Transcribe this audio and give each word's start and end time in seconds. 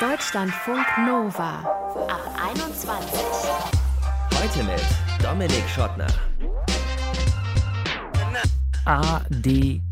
Deutschlandfunk 0.00 0.86
Nova 1.04 1.58
ab 2.06 2.20
21. 2.54 3.10
Heute 4.32 4.62
mit 4.62 4.84
Dominik 5.20 5.68
Schottner. 5.68 6.06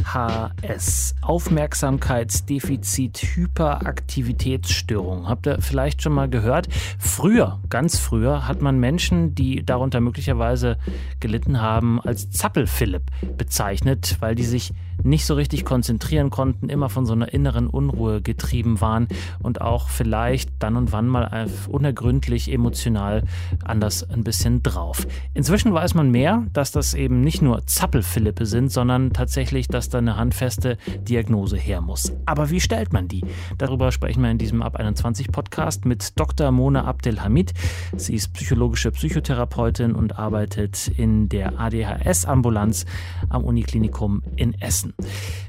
ADHS, 0.07 1.17
Aufmerksamkeitsdefizit 1.21 3.19
Hyperaktivitätsstörung. 3.19 5.29
Habt 5.29 5.47
ihr 5.47 5.61
vielleicht 5.61 6.01
schon 6.03 6.13
mal 6.13 6.31
gehört? 6.31 6.69
Früher, 6.99 7.59
ganz 7.69 7.99
früher, 7.99 8.47
hat 8.47 8.63
man 8.63 8.79
Menschen, 8.79 9.35
die 9.35 9.65
darunter 9.65 10.01
möglicherweise 10.01 10.79
gelitten 11.21 11.61
haben, 11.61 12.01
als 12.01 12.31
Zappelphilipp 12.31 13.11
bezeichnet, 13.37 14.17
weil 14.21 14.37
die 14.37 14.45
sich 14.45 14.73
nicht 15.03 15.27
so 15.27 15.35
richtig 15.35 15.65
konzentrieren 15.65 16.31
konnten, 16.31 16.69
immer 16.69 16.89
von 16.89 17.07
so 17.07 17.13
einer 17.13 17.33
inneren 17.33 17.67
Unruhe 17.67 18.23
getrieben 18.23 18.81
waren 18.81 19.09
und 19.43 19.61
auch 19.61 19.89
vielleicht 19.89 20.51
dann 20.59 20.77
und 20.77 20.93
wann 20.93 21.07
mal 21.07 21.49
unergründlich 21.69 22.51
emotional 22.51 23.23
anders 23.63 24.09
ein 24.09 24.25
bisschen 24.25 24.63
drauf. 24.63 25.07
Inzwischen 25.35 25.75
weiß 25.75 25.95
man 25.95 26.11
mehr, 26.11 26.45
dass 26.53 26.73
das 26.73 26.95
eben 26.95 27.21
nicht 27.21 27.43
nur 27.43 27.67
Zappelphilippe 27.67 28.47
sind, 28.47 28.73
sondern 28.73 29.13
tatsächlich, 29.13 29.69
dass 29.69 29.89
da 29.97 29.99
eine 29.99 30.17
handfeste 30.17 30.77
Diagnose 31.01 31.57
her 31.57 31.81
muss. 31.81 32.13
Aber 32.27 32.51
wie 32.51 32.61
stellt 32.61 32.93
man 32.93 33.09
die? 33.09 33.25
Darüber 33.59 33.91
sprechen 33.93 34.23
wir 34.23 34.31
in 34.31 34.39
diesem 34.39 34.63
Ab 34.63 34.77
21 34.77 35.33
Podcast 35.33 35.85
mit 35.85 36.19
Dr. 36.19 36.51
Mona 36.51 36.85
Abdelhamid. 36.85 37.55
Sie 37.97 38.15
ist 38.15 38.33
psychologische 38.35 38.91
Psychotherapeutin 38.91 39.95
und 39.95 40.19
arbeitet 40.19 40.89
in 40.89 41.29
der 41.29 41.59
ADHS-Ambulanz 41.59 42.85
am 43.29 43.45
Uniklinikum 43.45 44.23
in 44.37 44.55
Essen. 44.61 44.93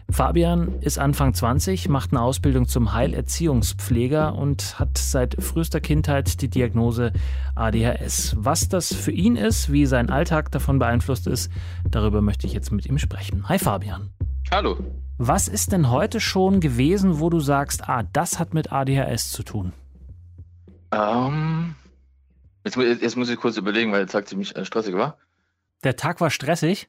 Fabian 0.10 0.80
ist 0.80 0.98
Anfang 0.98 1.34
20, 1.34 1.90
macht 1.90 2.14
eine 2.14 2.22
Ausbildung 2.22 2.68
zum 2.68 2.94
Heilerziehungspfleger 2.94 4.34
und 4.36 4.80
hat 4.80 4.98
seit 4.98 5.36
frühester 5.44 5.82
Kindheit 5.82 6.42
die 6.42 6.50
Diagnose 6.50 7.12
ADHS. 7.56 8.38
Was 8.40 8.70
das 8.70 8.94
für 8.94 9.12
ihn 9.12 9.36
ist, 9.36 9.72
wie 9.72 9.86
sein 9.86 10.09
Alltag 10.09 10.52
davon 10.52 10.80
beeinflusst 10.80 11.28
ist, 11.28 11.52
darüber 11.90 12.22
möchte 12.22 12.48
ich 12.48 12.53
jetzt 12.53 12.72
mit 12.72 12.86
ihm 12.86 12.98
sprechen. 12.98 13.50
Hi 13.50 13.59
Fabian. 13.59 14.12
Hallo. 14.50 14.78
Was 15.17 15.48
ist 15.48 15.73
denn 15.73 15.92
heute 15.92 16.22
schon 16.22 16.62
gewesen, 16.62 17.20
wo 17.20 17.30
du 17.30 17.40
sagst, 17.40 17.90
ah, 17.90 18.03
das 18.14 18.40
hat 18.40 18.53
mit 18.53 18.72
ADHS 18.72 19.31
zu 19.31 19.44
tun? 19.44 19.73
Ähm, 20.92 21.76
jetzt, 22.64 22.78
jetzt, 22.78 23.18
muss 23.18 23.30
ich 23.30 23.38
kurz 23.38 23.58
überlegen, 23.58 23.92
weil 23.92 24.00
der 24.00 24.08
Tag 24.08 24.28
ziemlich 24.28 24.56
äh, 24.56 24.64
stressig 24.64 24.95
war. 24.95 25.18
Der 25.84 25.98
Tag 25.98 26.22
war 26.22 26.30
stressig? 26.30 26.88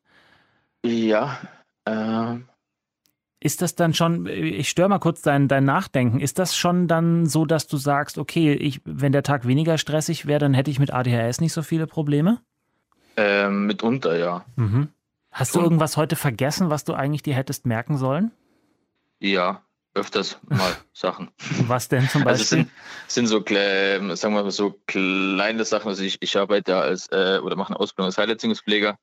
Ja. 0.84 1.38
Ähm, 1.84 2.48
ist 3.40 3.60
das 3.60 3.74
dann 3.74 3.92
schon, 3.92 4.26
ich 4.26 4.68
störe 4.68 4.88
mal 4.88 4.98
kurz 4.98 5.22
dein, 5.22 5.48
dein 5.48 5.64
Nachdenken, 5.64 6.20
ist 6.20 6.38
das 6.38 6.56
schon 6.56 6.86
dann 6.86 7.26
so, 7.26 7.44
dass 7.44 7.66
du 7.66 7.76
sagst, 7.76 8.18
okay, 8.18 8.52
ich, 8.52 8.80
wenn 8.84 9.12
der 9.12 9.22
Tag 9.24 9.46
weniger 9.46 9.78
stressig 9.78 10.26
wäre, 10.26 10.38
dann 10.38 10.54
hätte 10.54 10.70
ich 10.70 10.78
mit 10.78 10.92
ADHS 10.92 11.40
nicht 11.40 11.52
so 11.52 11.62
viele 11.62 11.86
Probleme? 11.86 12.40
Ähm, 13.16 13.66
mitunter, 13.66 14.16
ja. 14.16 14.44
Mhm. 14.56 14.88
Hast 15.38 15.54
du 15.54 15.60
irgendwas 15.60 15.96
heute 15.96 16.16
vergessen, 16.16 16.70
was 16.70 16.84
du 16.84 16.94
eigentlich 16.94 17.22
dir 17.22 17.34
hättest 17.34 17.66
merken 17.66 17.96
sollen? 17.96 18.32
Ja, 19.20 19.62
öfters 19.94 20.38
mal 20.48 20.76
Sachen. 20.92 21.30
Was 21.66 21.88
denn 21.88 22.08
zum 22.08 22.24
Beispiel? 22.24 22.30
Also 22.30 22.42
es 22.42 22.48
sind, 22.48 22.70
sind 23.06 23.26
so, 23.26 23.38
sagen 24.16 24.34
wir 24.34 24.42
mal 24.42 24.50
so 24.50 24.80
kleine 24.86 25.64
Sachen. 25.64 25.88
Also 25.88 26.02
ich, 26.02 26.18
ich 26.20 26.36
arbeite 26.36 26.72
ja 26.72 26.80
als, 26.80 27.08
äh, 27.12 27.40
oder 27.42 27.56
mache 27.56 27.70
eine 27.70 27.80
Ausbildung 27.80 28.06
als 28.06 28.18
Heilerziehungspfleger 28.18 28.98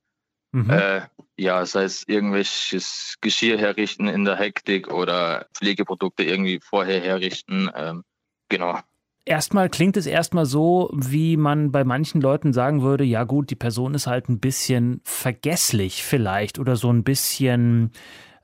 Mhm. 0.56 0.70
Äh, 0.70 1.02
ja, 1.36 1.66
sei 1.66 1.84
es 1.84 2.08
irgendwelches 2.08 3.18
Geschirr 3.20 3.58
herrichten 3.58 4.08
in 4.08 4.24
der 4.24 4.38
Hektik 4.38 4.88
oder 4.88 5.48
Pflegeprodukte 5.54 6.24
irgendwie 6.24 6.62
vorher 6.64 7.02
herrichten. 7.02 7.70
Ähm, 7.76 8.06
genau. 8.48 8.80
Erstmal 9.26 9.70
klingt 9.70 9.98
es 9.98 10.06
erstmal 10.06 10.46
so, 10.46 10.92
wie 10.94 11.36
man 11.36 11.72
bei 11.72 11.84
manchen 11.84 12.22
Leuten 12.22 12.54
sagen 12.54 12.84
würde, 12.84 13.04
ja 13.04 13.24
gut, 13.24 13.50
die 13.50 13.56
Person 13.56 13.96
ist 13.96 14.06
halt 14.06 14.30
ein 14.30 14.40
bisschen 14.40 15.02
vergesslich 15.04 16.04
vielleicht 16.04 16.60
oder 16.60 16.76
so 16.76 16.92
ein 16.92 17.04
bisschen, 17.04 17.92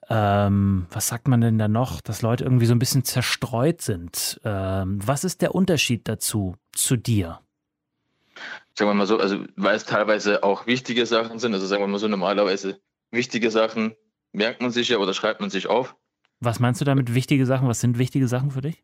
ähm, 0.10 0.88
was 0.90 1.08
sagt 1.08 1.28
man 1.28 1.42
denn 1.42 1.60
da 1.60 1.68
noch, 1.68 2.02
dass 2.02 2.24
Leute 2.24 2.44
irgendwie 2.44 2.66
so 2.66 2.74
ein 2.74 2.80
bisschen 2.80 3.04
zerstreut 3.04 3.82
sind. 3.82 4.42
Ähm, 4.44 5.00
was 5.06 5.24
ist 5.24 5.44
der 5.44 5.54
Unterschied 5.54 6.08
dazu, 6.08 6.56
zu 6.74 6.98
dir? 6.98 7.42
sagen 8.74 8.90
wir 8.90 8.94
mal 8.96 9.08
so, 9.08 9.20
also 9.20 9.46
weil 9.56 9.76
es 9.76 9.86
teilweise 9.86 10.44
auch 10.44 10.66
wichtige 10.66 11.06
Sachen 11.06 11.40
sind, 11.40 11.54
also 11.54 11.66
sagen 11.66 11.84
wir 11.84 11.88
mal 11.88 12.00
so, 12.00 12.08
normalerweise 12.08 12.80
wichtige 13.12 13.52
Sachen 13.52 13.94
merkt 14.32 14.62
man 14.62 14.72
sich 14.72 14.90
ja 14.90 14.98
oder 14.98 15.14
schreibt 15.14 15.42
man 15.42 15.50
sich 15.50 15.68
auf. 15.68 15.96
Was 16.40 16.60
meinst 16.60 16.82
du 16.82 16.86
damit 16.86 17.14
wichtige 17.14 17.46
Sachen? 17.46 17.68
Was 17.68 17.82
sind 17.82 17.98
wichtige 18.00 18.28
Sachen 18.28 18.52
für 18.52 18.62
dich? 18.62 18.84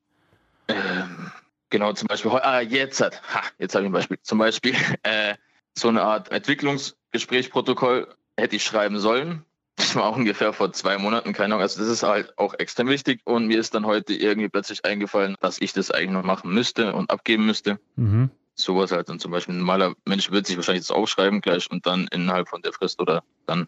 Genau, 1.69 1.93
zum 1.93 2.07
Beispiel, 2.07 2.31
ah, 2.31 2.61
jetzt 2.61 3.01
hat, 3.01 3.21
ha, 3.33 3.41
jetzt 3.57 3.75
habe 3.75 3.85
ich 3.85 3.89
ein 3.89 3.93
Beispiel. 3.93 4.17
Zum 4.21 4.37
Beispiel 4.37 4.73
äh, 5.03 5.35
so 5.73 5.89
eine 5.89 6.03
Art 6.03 6.31
Entwicklungsgesprächsprotokoll 6.31 8.07
hätte 8.37 8.55
ich 8.55 8.63
schreiben 8.63 8.99
sollen. 8.99 9.43
Das 9.75 9.95
war 9.95 10.05
auch 10.05 10.15
ungefähr 10.15 10.53
vor 10.53 10.73
zwei 10.73 10.97
Monaten, 10.97 11.33
keine 11.33 11.53
Ahnung. 11.53 11.61
Also 11.61 11.79
das 11.79 11.89
ist 11.89 12.01
halt 12.03 12.37
auch 12.37 12.55
extrem 12.55 12.87
wichtig 12.87 13.21
und 13.25 13.47
mir 13.47 13.59
ist 13.59 13.75
dann 13.75 13.85
heute 13.85 14.13
irgendwie 14.13 14.49
plötzlich 14.49 14.85
eingefallen, 14.85 15.35
dass 15.39 15.61
ich 15.61 15.73
das 15.73 15.91
eigentlich 15.91 16.11
noch 16.11 16.23
machen 16.23 16.51
müsste 16.51 16.93
und 16.93 17.11
abgeben 17.11 17.45
müsste. 17.45 17.79
Mhm 17.95 18.31
sowas 18.59 18.91
halt 18.91 19.07
dann 19.09 19.19
zum 19.19 19.31
Beispiel 19.31 19.55
ein 19.55 19.59
normaler 19.59 19.93
Mensch 20.05 20.31
wird 20.31 20.47
sich 20.47 20.57
wahrscheinlich 20.57 20.85
das 20.87 20.91
aufschreiben 20.91 21.41
gleich 21.41 21.69
und 21.71 21.85
dann 21.85 22.07
innerhalb 22.11 22.49
von 22.49 22.61
der 22.61 22.73
Frist 22.73 22.99
oder 22.99 23.23
dann 23.45 23.67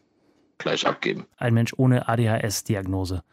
gleich 0.57 0.85
abgeben. 0.85 1.25
Ein 1.37 1.53
Mensch 1.53 1.73
ohne 1.77 2.09
ADHS-Diagnose. 2.09 3.23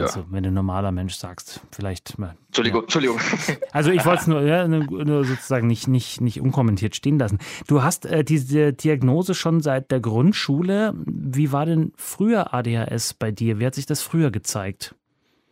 Meinst 0.00 0.16
ja. 0.16 0.22
du, 0.22 0.32
wenn 0.32 0.42
du 0.42 0.50
normaler 0.50 0.92
Mensch 0.92 1.14
sagst, 1.14 1.60
vielleicht 1.70 2.18
mal. 2.18 2.36
Entschuldigung, 2.46 2.80
ja. 2.80 2.84
Entschuldigung. 2.84 3.20
Also 3.72 3.90
ich 3.90 4.04
wollte 4.04 4.22
es 4.22 4.26
nur, 4.26 4.42
ja, 4.42 4.68
nur, 4.68 5.24
sozusagen 5.24 5.66
nicht, 5.66 5.88
nicht, 5.88 6.20
nicht 6.20 6.40
unkommentiert 6.40 6.94
stehen 6.94 7.18
lassen. 7.18 7.38
Du 7.66 7.82
hast 7.82 8.06
äh, 8.06 8.24
diese 8.24 8.72
Diagnose 8.72 9.34
schon 9.34 9.60
seit 9.60 9.90
der 9.90 10.00
Grundschule. 10.00 10.94
Wie 10.96 11.50
war 11.50 11.66
denn 11.66 11.92
früher 11.96 12.54
ADHS 12.54 13.14
bei 13.14 13.32
dir? 13.32 13.58
Wie 13.58 13.66
hat 13.66 13.74
sich 13.74 13.86
das 13.86 14.02
früher 14.02 14.30
gezeigt? 14.30 14.94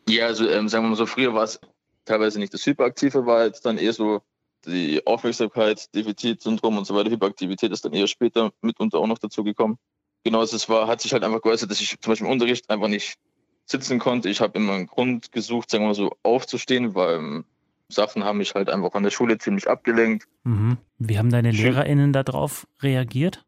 Ja, 0.08 0.26
also 0.26 0.48
ähm, 0.48 0.68
sagen 0.68 0.84
wir 0.84 0.90
mal 0.90 0.96
so, 0.96 1.06
früher 1.06 1.34
war 1.34 1.44
es 1.44 1.60
teilweise 2.04 2.38
nicht 2.38 2.54
das 2.54 2.64
Hyperaktive, 2.66 3.26
war 3.26 3.44
jetzt 3.44 3.64
dann 3.66 3.78
eher 3.78 3.92
so 3.92 4.22
die 4.66 5.04
Aufmerksamkeit, 5.06 5.92
Defizitsyndrom 5.94 6.78
und 6.78 6.86
so 6.86 6.94
weiter, 6.94 7.10
Hyperaktivität 7.10 7.72
ist 7.72 7.84
dann 7.84 7.92
eher 7.92 8.06
später 8.06 8.52
mitunter 8.60 8.98
auch 8.98 9.06
noch 9.06 9.18
dazu 9.18 9.42
gekommen. 9.42 9.78
Genau, 10.24 10.42
es 10.42 10.68
war, 10.68 10.86
hat 10.86 11.00
sich 11.00 11.12
halt 11.12 11.24
einfach 11.24 11.42
geäußert, 11.42 11.70
dass 11.70 11.80
ich 11.80 12.00
zum 12.00 12.12
Beispiel 12.12 12.26
im 12.26 12.32
Unterricht 12.32 12.70
einfach 12.70 12.88
nicht 12.88 13.16
sitzen 13.64 13.98
konnte. 13.98 14.28
Ich 14.28 14.40
habe 14.40 14.58
immer 14.58 14.74
einen 14.74 14.86
Grund 14.86 15.32
gesucht, 15.32 15.70
sagen 15.70 15.84
wir 15.84 15.88
mal 15.88 15.94
so, 15.94 16.16
aufzustehen, 16.22 16.94
weil 16.94 17.16
ähm, 17.16 17.44
Sachen 17.88 18.24
haben 18.24 18.38
mich 18.38 18.54
halt 18.54 18.70
einfach 18.70 18.92
an 18.94 19.02
der 19.02 19.10
Schule 19.10 19.38
ziemlich 19.38 19.68
abgelenkt. 19.68 20.26
Mhm. 20.44 20.78
Wie 20.98 21.18
haben 21.18 21.30
deine 21.30 21.50
LehrerInnen 21.50 22.12
darauf 22.12 22.66
reagiert? 22.80 23.44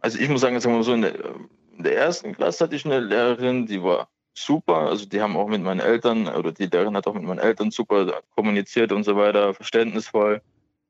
Also 0.00 0.18
ich 0.18 0.28
muss 0.28 0.40
sagen, 0.40 0.58
sagen 0.60 0.74
wir 0.74 0.78
mal 0.78 0.84
so, 0.84 0.94
in 0.94 1.02
der, 1.02 1.14
in 1.76 1.82
der 1.82 1.96
ersten 1.96 2.34
Klasse 2.34 2.64
hatte 2.64 2.76
ich 2.76 2.84
eine 2.84 3.00
Lehrerin, 3.00 3.66
die 3.66 3.82
war 3.82 4.08
super. 4.34 4.88
Also 4.88 5.06
die 5.06 5.20
haben 5.20 5.36
auch 5.36 5.48
mit 5.48 5.62
meinen 5.62 5.80
Eltern 5.80 6.28
oder 6.28 6.52
die 6.52 6.66
Lehrerin 6.66 6.96
hat 6.96 7.06
auch 7.06 7.14
mit 7.14 7.24
meinen 7.24 7.38
Eltern 7.38 7.70
super 7.70 8.22
kommuniziert 8.34 8.92
und 8.92 9.04
so 9.04 9.16
weiter, 9.16 9.54
verständnisvoll. 9.54 10.42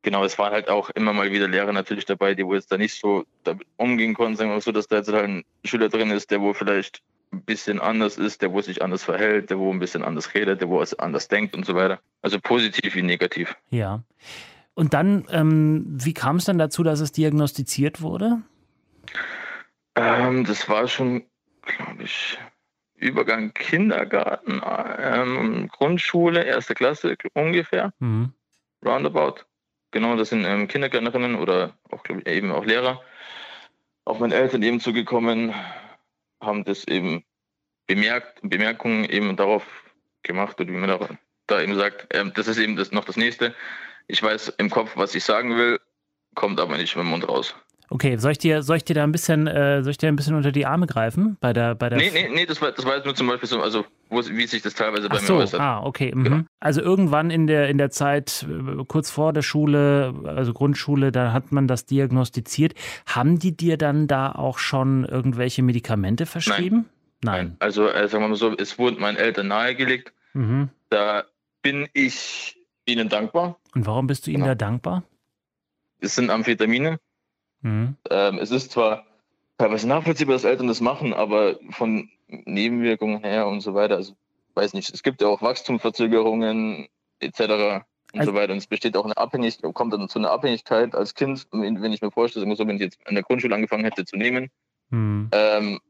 Genau, 0.02 0.24
es 0.24 0.38
waren 0.38 0.52
halt 0.52 0.68
auch 0.68 0.90
immer 0.90 1.12
mal 1.12 1.32
wieder 1.32 1.48
Lehrer 1.48 1.72
natürlich 1.72 2.04
dabei, 2.04 2.34
die 2.34 2.44
wo 2.44 2.54
jetzt 2.54 2.70
da 2.70 2.78
nicht 2.78 2.94
so 2.94 3.24
damit 3.42 3.66
umgehen 3.76 4.14
konnten, 4.14 4.36
sagen 4.36 4.50
wir 4.50 4.54
mal 4.54 4.60
so, 4.60 4.72
dass 4.72 4.86
da 4.86 4.96
jetzt 4.96 5.12
halt 5.12 5.24
ein 5.24 5.44
Schüler 5.64 5.88
drin 5.88 6.10
ist, 6.10 6.30
der 6.30 6.40
wo 6.40 6.52
vielleicht 6.52 7.02
ein 7.32 7.42
bisschen 7.42 7.80
anders 7.80 8.18
ist, 8.18 8.42
der 8.42 8.52
wo 8.52 8.60
sich 8.60 8.82
anders 8.82 9.04
verhält, 9.04 9.50
der 9.50 9.58
wo 9.58 9.72
ein 9.72 9.78
bisschen 9.78 10.02
anders 10.02 10.34
redet, 10.34 10.60
der 10.60 10.68
wo 10.68 10.82
anders 10.98 11.28
denkt 11.28 11.54
und 11.54 11.66
so 11.66 11.74
weiter. 11.74 12.00
Also 12.22 12.38
positiv 12.40 12.94
wie 12.94 13.02
negativ. 13.02 13.56
Ja. 13.70 14.02
Und 14.74 14.94
dann, 14.94 15.26
ähm, 15.30 15.84
wie 15.88 16.14
kam 16.14 16.36
es 16.36 16.44
dann 16.44 16.58
dazu, 16.58 16.82
dass 16.82 17.00
es 17.00 17.12
diagnostiziert 17.12 18.02
wurde? 18.02 18.42
Ähm, 19.94 20.44
das 20.44 20.68
war 20.68 20.86
schon, 20.86 21.24
glaube 21.62 22.02
ich, 22.02 22.38
Übergang 22.96 23.52
Kindergarten, 23.52 24.62
ähm, 24.98 25.68
Grundschule, 25.68 26.44
erste 26.44 26.74
Klasse 26.74 27.16
ungefähr. 27.34 27.92
Mhm. 27.98 28.32
Roundabout. 28.84 29.44
Genau, 29.90 30.16
das 30.16 30.30
sind 30.30 30.44
ähm, 30.44 30.68
Kindergärtnerinnen 30.68 31.36
oder 31.36 31.74
auch, 31.90 32.02
glaube 32.02 32.22
ich, 32.22 32.26
eben 32.26 32.52
auch 32.52 32.64
Lehrer. 32.64 33.00
Auch 34.04 34.18
meine 34.18 34.34
Eltern 34.34 34.62
eben 34.62 34.80
zugekommen, 34.80 35.54
haben 36.46 36.64
das 36.64 36.86
eben 36.86 37.24
bemerkt, 37.86 38.40
Bemerkungen 38.42 39.04
eben 39.04 39.36
darauf 39.36 39.64
gemacht 40.22 40.60
oder 40.60 40.72
wie 40.72 40.76
man 40.76 41.18
da, 41.46 41.60
eben 41.60 41.76
sagt, 41.76 42.08
ähm, 42.14 42.32
das 42.34 42.48
ist 42.48 42.58
eben 42.58 42.76
das, 42.76 42.92
noch 42.92 43.04
das 43.04 43.16
nächste. 43.16 43.54
Ich 44.08 44.22
weiß 44.22 44.54
im 44.58 44.70
Kopf, 44.70 44.96
was 44.96 45.14
ich 45.14 45.24
sagen 45.24 45.56
will, 45.56 45.80
kommt 46.34 46.60
aber 46.60 46.76
nicht 46.76 46.96
mit 46.96 47.04
dem 47.04 47.10
Mund 47.10 47.28
raus. 47.28 47.54
Okay, 47.88 48.16
soll 48.16 48.32
ich 48.32 48.38
dir, 48.38 48.62
soll 48.62 48.78
ich 48.78 48.84
dir 48.84 48.94
da 48.94 49.04
ein 49.04 49.12
bisschen, 49.12 49.46
äh, 49.46 49.82
soll 49.82 49.92
ich 49.92 49.98
dir 49.98 50.08
ein 50.08 50.16
bisschen 50.16 50.34
unter 50.34 50.50
die 50.50 50.66
Arme 50.66 50.86
greifen? 50.86 51.36
Bei 51.40 51.52
der, 51.52 51.74
bei 51.74 51.88
der 51.88 51.98
nee, 51.98 52.10
nee, 52.12 52.28
nee, 52.32 52.46
das 52.46 52.60
war, 52.60 52.72
das 52.72 52.84
war 52.84 52.96
jetzt 52.96 53.04
nur 53.04 53.14
zum 53.14 53.28
Beispiel 53.28 53.48
so, 53.48 53.60
also 53.60 53.84
wo, 54.08 54.24
wie 54.26 54.46
sich 54.46 54.62
das 54.62 54.74
teilweise 54.74 55.08
bei 55.08 55.16
Ach 55.16 55.20
so, 55.20 55.34
mir 55.34 55.40
äußert. 55.40 55.60
Ah, 55.60 55.82
okay. 55.82 56.12
Mhm. 56.14 56.24
Genau. 56.24 56.40
Also 56.58 56.80
irgendwann 56.80 57.30
in 57.30 57.46
der, 57.46 57.68
in 57.68 57.78
der 57.78 57.90
Zeit, 57.90 58.44
äh, 58.48 58.84
kurz 58.86 59.10
vor 59.10 59.32
der 59.32 59.42
Schule, 59.42 60.14
also 60.24 60.52
Grundschule, 60.52 61.12
da 61.12 61.32
hat 61.32 61.52
man 61.52 61.68
das 61.68 61.86
diagnostiziert. 61.86 62.74
Haben 63.06 63.38
die 63.38 63.56
dir 63.56 63.76
dann 63.76 64.08
da 64.08 64.32
auch 64.32 64.58
schon 64.58 65.04
irgendwelche 65.04 65.62
Medikamente 65.62 66.26
verschrieben? 66.26 66.86
Nein. 67.22 67.46
Nein. 67.48 67.56
Also, 67.60 67.88
äh, 67.88 68.08
sagen 68.08 68.24
wir 68.24 68.28
mal 68.28 68.36
so, 68.36 68.54
es 68.56 68.78
wurde 68.78 69.00
meinen 69.00 69.16
Eltern 69.16 69.48
nahegelegt. 69.48 70.12
Mhm. 70.34 70.68
Da 70.90 71.24
bin 71.62 71.88
ich 71.92 72.56
ihnen 72.84 73.08
dankbar. 73.08 73.58
Und 73.74 73.86
warum 73.86 74.06
bist 74.06 74.26
du 74.26 74.30
ihnen 74.30 74.42
genau. 74.42 74.52
da 74.52 74.54
dankbar? 74.54 75.02
Es 76.00 76.14
sind 76.14 76.30
Amphetamine. 76.30 76.98
Mhm. 77.66 77.96
Ähm, 78.10 78.38
es 78.38 78.52
ist 78.52 78.70
zwar 78.70 79.04
teilweise 79.58 79.88
nachvollziehbar, 79.88 80.34
dass 80.34 80.44
Eltern 80.44 80.68
das 80.68 80.80
machen, 80.80 81.12
aber 81.12 81.58
von 81.70 82.08
Nebenwirkungen 82.28 83.24
her 83.24 83.48
und 83.48 83.60
so 83.60 83.74
weiter, 83.74 83.96
also 83.96 84.14
weiß 84.54 84.72
nicht, 84.72 84.94
es 84.94 85.02
gibt 85.02 85.20
ja 85.20 85.26
auch 85.26 85.42
Wachstumsverzögerungen 85.42 86.86
etc. 87.18 87.40
und 87.40 87.50
also, 88.20 88.30
so 88.30 88.34
weiter. 88.34 88.52
Und 88.52 88.58
es 88.58 88.68
besteht 88.68 88.96
auch 88.96 89.04
eine 89.04 89.16
Abhängigkeit, 89.16 89.74
kommt 89.74 89.92
dann 89.92 90.08
zu 90.08 90.20
einer 90.20 90.30
Abhängigkeit 90.30 90.94
als 90.94 91.14
Kind, 91.14 91.48
wenn 91.50 91.92
ich 91.92 92.00
mir 92.00 92.12
vorstelle, 92.12 92.46
so, 92.54 92.66
wenn 92.66 92.76
ich 92.76 92.82
jetzt 92.82 92.98
in 93.08 93.16
der 93.16 93.24
Grundschule 93.24 93.54
angefangen 93.54 93.84
hätte 93.84 94.04
zu 94.04 94.16
nehmen, 94.16 94.48
mhm. 94.90 95.28
ähm, 95.32 95.80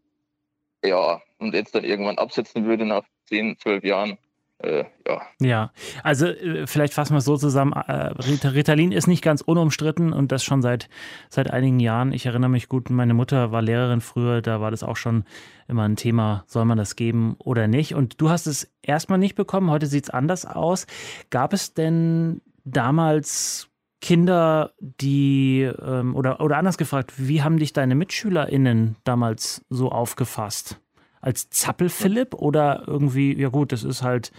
ja, 0.82 1.20
und 1.38 1.55
jetzt 1.55 1.75
dann 1.75 1.84
irgendwann 1.84 2.19
absetzen 2.19 2.64
würde 2.64 2.87
nach 2.87 3.02
10, 3.29 3.58
12 3.58 3.84
Jahren, 3.84 4.19
äh, 4.58 4.85
ja. 5.06 5.23
Ja, 5.41 5.73
also 6.03 6.26
äh, 6.26 6.67
vielleicht 6.67 6.94
fassen 6.94 7.14
wir 7.14 7.19
es 7.19 7.25
so 7.25 7.37
zusammen. 7.37 7.73
Äh, 7.73 8.14
Ritalin 8.49 8.91
ist 8.93 9.06
nicht 9.06 9.23
ganz 9.23 9.43
unumstritten 9.43 10.12
und 10.12 10.32
das 10.32 10.44
schon 10.44 10.62
seit, 10.62 10.88
seit 11.29 11.50
einigen 11.50 11.79
Jahren. 11.79 12.12
Ich 12.12 12.26
erinnere 12.26 12.50
mich 12.50 12.69
gut, 12.69 12.88
meine 12.88 13.14
Mutter 13.14 13.53
war 13.53 13.61
Lehrerin 13.61 14.00
früher, 14.00 14.41
da 14.41 14.61
war 14.61 14.70
das 14.70 14.82
auch 14.82 14.97
schon 14.97 15.25
immer 15.69 15.82
ein 15.82 15.97
Thema, 15.97 16.44
soll 16.47 16.64
man 16.64 16.79
das 16.79 16.97
geben 16.97 17.37
oder 17.38 17.69
nicht. 17.69 17.94
Und 17.94 18.20
du 18.20 18.31
hast 18.31 18.47
es 18.47 18.73
erstmal 18.82 19.19
nicht 19.19 19.35
bekommen, 19.35 19.70
heute 19.70 19.87
sieht 19.87 20.05
es 20.05 20.11
anders 20.11 20.47
aus. 20.47 20.87
Gab 21.31 21.53
es 21.53 21.75
denn 21.75 22.41
damals 22.64 23.69
Kinder, 24.00 24.73
die, 24.81 25.62
ähm, 25.62 26.14
oder, 26.14 26.41
oder 26.41 26.58
anders 26.58 26.79
gefragt, 26.79 27.14
wie 27.17 27.43
haben 27.43 27.58
dich 27.58 27.73
deine 27.73 27.94
MitschülerInnen 27.94 28.97
damals 29.05 29.64
so 29.69 29.91
aufgefasst? 29.91 30.81
Als 31.21 31.51
Zappel-Philipp 31.51 32.35
oder 32.35 32.85
irgendwie, 32.87 33.39
ja 33.39 33.49
gut, 33.49 33.73
das 33.73 33.85
ist 33.85 34.03
halt 34.03 34.33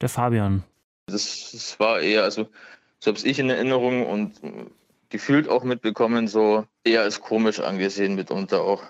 der 0.00 0.08
Fabian? 0.08 0.64
Das, 1.06 1.50
das 1.52 1.78
war 1.78 2.00
eher, 2.00 2.24
also 2.24 2.48
so 2.98 3.12
habe 3.12 3.26
ich 3.26 3.38
in 3.38 3.50
Erinnerung 3.50 4.06
und 4.06 4.40
gefühlt 5.08 5.48
auch 5.48 5.64
mitbekommen, 5.64 6.28
so 6.28 6.66
eher 6.84 7.02
als 7.02 7.20
komisch 7.20 7.60
angesehen 7.60 8.14
mitunter 8.14 8.62
auch. 8.62 8.82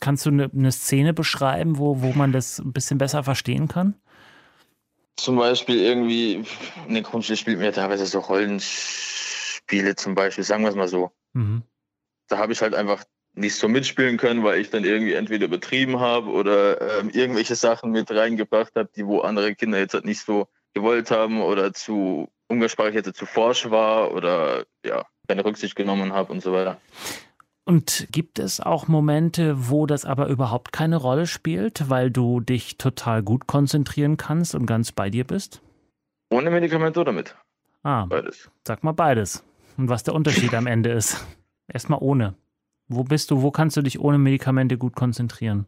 Kannst 0.00 0.24
du 0.24 0.30
eine, 0.30 0.50
eine 0.54 0.72
Szene 0.72 1.12
beschreiben, 1.12 1.78
wo, 1.78 2.00
wo 2.00 2.12
man 2.12 2.32
das 2.32 2.58
ein 2.58 2.72
bisschen 2.72 2.98
besser 2.98 3.22
verstehen 3.22 3.68
kann? 3.68 3.94
Zum 5.16 5.36
Beispiel 5.36 5.78
irgendwie, 5.78 6.44
in 6.88 6.94
der 6.94 7.02
Grundschule 7.02 7.36
spielt 7.36 7.60
ja 7.60 7.72
teilweise 7.72 8.06
so 8.06 8.20
Rollenspiele 8.20 9.94
zum 9.96 10.14
Beispiel, 10.14 10.44
sagen 10.44 10.62
wir 10.62 10.70
es 10.70 10.76
mal 10.76 10.88
so. 10.88 11.10
Mhm. 11.34 11.62
Da 12.28 12.38
habe 12.38 12.54
ich 12.54 12.62
halt 12.62 12.74
einfach 12.74 13.04
nicht 13.34 13.56
so 13.56 13.68
mitspielen 13.68 14.16
können, 14.16 14.42
weil 14.42 14.60
ich 14.60 14.70
dann 14.70 14.84
irgendwie 14.84 15.14
entweder 15.14 15.46
übertrieben 15.46 16.00
habe 16.00 16.30
oder 16.30 17.00
ähm, 17.00 17.10
irgendwelche 17.10 17.54
Sachen 17.54 17.90
mit 17.90 18.10
reingebracht 18.10 18.74
habe, 18.74 18.90
die 18.94 19.06
wo 19.06 19.20
andere 19.20 19.54
Kinder 19.54 19.78
jetzt 19.78 19.94
halt 19.94 20.04
nicht 20.04 20.20
so 20.20 20.48
gewollt 20.74 21.10
haben 21.10 21.40
oder 21.40 21.72
zu 21.72 22.28
umgangssprachlich 22.48 22.94
jetzt 22.94 23.16
zu 23.16 23.26
forsch 23.26 23.70
war 23.70 24.12
oder 24.12 24.64
ja, 24.84 25.04
keine 25.28 25.44
Rücksicht 25.44 25.76
genommen 25.76 26.12
habe 26.12 26.32
und 26.32 26.42
so 26.42 26.52
weiter. 26.52 26.80
Und 27.64 28.08
gibt 28.10 28.40
es 28.40 28.58
auch 28.60 28.88
Momente, 28.88 29.68
wo 29.70 29.86
das 29.86 30.04
aber 30.04 30.26
überhaupt 30.26 30.72
keine 30.72 30.96
Rolle 30.96 31.26
spielt, 31.26 31.88
weil 31.88 32.10
du 32.10 32.40
dich 32.40 32.78
total 32.78 33.22
gut 33.22 33.46
konzentrieren 33.46 34.16
kannst 34.16 34.56
und 34.56 34.66
ganz 34.66 34.90
bei 34.90 35.08
dir 35.08 35.24
bist? 35.24 35.62
Ohne 36.32 36.50
Medikamente 36.50 37.00
oder 37.00 37.12
mit? 37.12 37.36
Ah, 37.82 38.06
beides. 38.06 38.50
Sag 38.66 38.82
mal 38.82 38.92
beides. 38.92 39.44
Und 39.76 39.88
was 39.88 40.02
der 40.02 40.14
Unterschied 40.14 40.52
am 40.54 40.66
Ende 40.66 40.90
ist. 40.90 41.24
Erstmal 41.72 42.00
ohne. 42.02 42.34
Wo 42.92 43.04
bist 43.04 43.30
du, 43.30 43.40
wo 43.40 43.52
kannst 43.52 43.76
du 43.76 43.82
dich 43.82 44.00
ohne 44.00 44.18
Medikamente 44.18 44.76
gut 44.76 44.96
konzentrieren? 44.96 45.66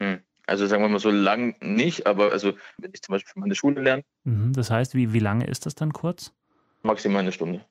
Hm. 0.00 0.18
Also 0.46 0.66
sagen 0.66 0.82
wir 0.82 0.88
mal 0.90 0.98
so 0.98 1.10
lang 1.10 1.56
nicht, 1.62 2.06
aber 2.06 2.30
also 2.30 2.52
wenn 2.76 2.90
ich 2.92 3.00
zum 3.00 3.14
Beispiel 3.14 3.32
für 3.32 3.40
meine 3.40 3.54
Schule 3.54 3.80
lerne. 3.80 4.02
Mhm, 4.24 4.52
das 4.52 4.70
heißt, 4.70 4.94
wie, 4.94 5.14
wie 5.14 5.18
lange 5.18 5.46
ist 5.46 5.64
das 5.64 5.74
dann 5.76 5.94
kurz? 5.94 6.34
Maximal 6.82 7.20
eine 7.20 7.32
Stunde. 7.32 7.64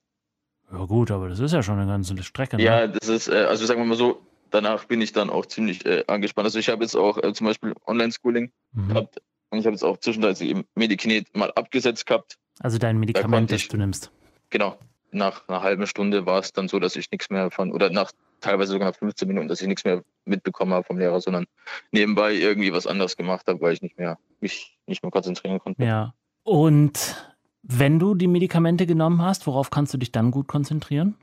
Ja 0.72 0.86
gut, 0.86 1.12
aber 1.12 1.30
das 1.30 1.40
ist 1.40 1.52
ja 1.52 1.62
schon 1.62 1.78
eine 1.78 1.92
ganze 1.92 2.22
Strecke. 2.24 2.58
Ne? 2.58 2.64
Ja, 2.64 2.88
das 2.88 3.08
ist, 3.08 3.28
äh, 3.28 3.46
also 3.48 3.68
sagen 3.68 3.82
wir 3.82 3.86
mal 3.86 3.98
so, 3.98 4.26
danach 4.50 4.86
bin 4.86 5.00
ich 5.00 5.12
dann 5.12 5.30
auch 5.30 5.46
ziemlich 5.46 5.86
äh, 5.86 6.04
angespannt. 6.08 6.46
Also 6.46 6.58
ich 6.58 6.70
habe 6.70 6.84
jetzt 6.84 6.96
auch 6.96 7.22
äh, 7.22 7.32
zum 7.34 7.46
Beispiel 7.46 7.76
Online-Schooling 7.86 8.52
mhm. 8.72 8.88
gehabt 8.88 9.22
und 9.52 9.60
ich 9.60 9.66
habe 9.66 9.76
jetzt 9.76 9.84
auch 9.84 9.98
zwischenzeitlich 9.98 10.50
eben 10.50 10.66
Medikinet 10.74 11.36
mal 11.36 11.52
abgesetzt 11.52 12.08
gehabt. 12.08 12.40
Also 12.62 12.80
dein 12.80 12.98
Medikament, 12.98 13.52
das 13.52 13.68
du 13.68 13.78
nimmst. 13.78 14.10
Genau. 14.50 14.80
Nach 15.12 15.48
einer 15.48 15.62
halben 15.62 15.86
Stunde 15.86 16.26
war 16.26 16.40
es 16.40 16.52
dann 16.52 16.68
so, 16.68 16.80
dass 16.80 16.96
ich 16.96 17.12
nichts 17.12 17.30
mehr 17.30 17.52
von, 17.52 17.72
oder 17.72 17.92
nach 17.92 18.12
teilweise 18.40 18.74
sogar 18.74 18.90
nach 18.90 18.98
15 18.98 19.28
Minuten, 19.28 19.48
dass 19.48 19.62
ich 19.62 19.68
nichts 19.68 19.84
mehr 19.84 20.04
mitbekommen 20.26 20.74
habe 20.74 20.86
vom 20.86 20.98
Lehrer, 20.98 21.22
sondern 21.22 21.46
nebenbei 21.92 22.34
irgendwie 22.34 22.74
was 22.74 22.88
anderes 22.88 23.18
gemacht 23.18 23.48
habe, 23.48 23.62
weil 23.62 23.74
ich 23.74 23.82
nicht 23.82 23.98
mehr 23.98 24.18
mich 24.40 24.78
nicht 24.86 25.04
mehr 25.04 25.12
konzentrieren 25.12 25.60
konnte. 25.60 25.84
Ja. 25.84 26.14
Und 26.44 27.34
wenn 27.62 28.00
du 28.00 28.16
die 28.16 28.28
Medikamente 28.28 28.86
genommen 28.86 29.22
hast, 29.22 29.46
worauf 29.48 29.70
kannst 29.70 29.94
du 29.94 29.98
dich 29.98 30.12
dann 30.12 30.32
gut 30.32 30.48
konzentrieren? 30.48 31.16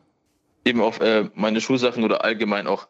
Eben 0.64 0.80
auf 0.80 1.00
äh, 1.00 1.30
meine 1.34 1.60
Schulsachen 1.60 2.04
oder 2.04 2.24
allgemein 2.24 2.66
auch, 2.66 2.88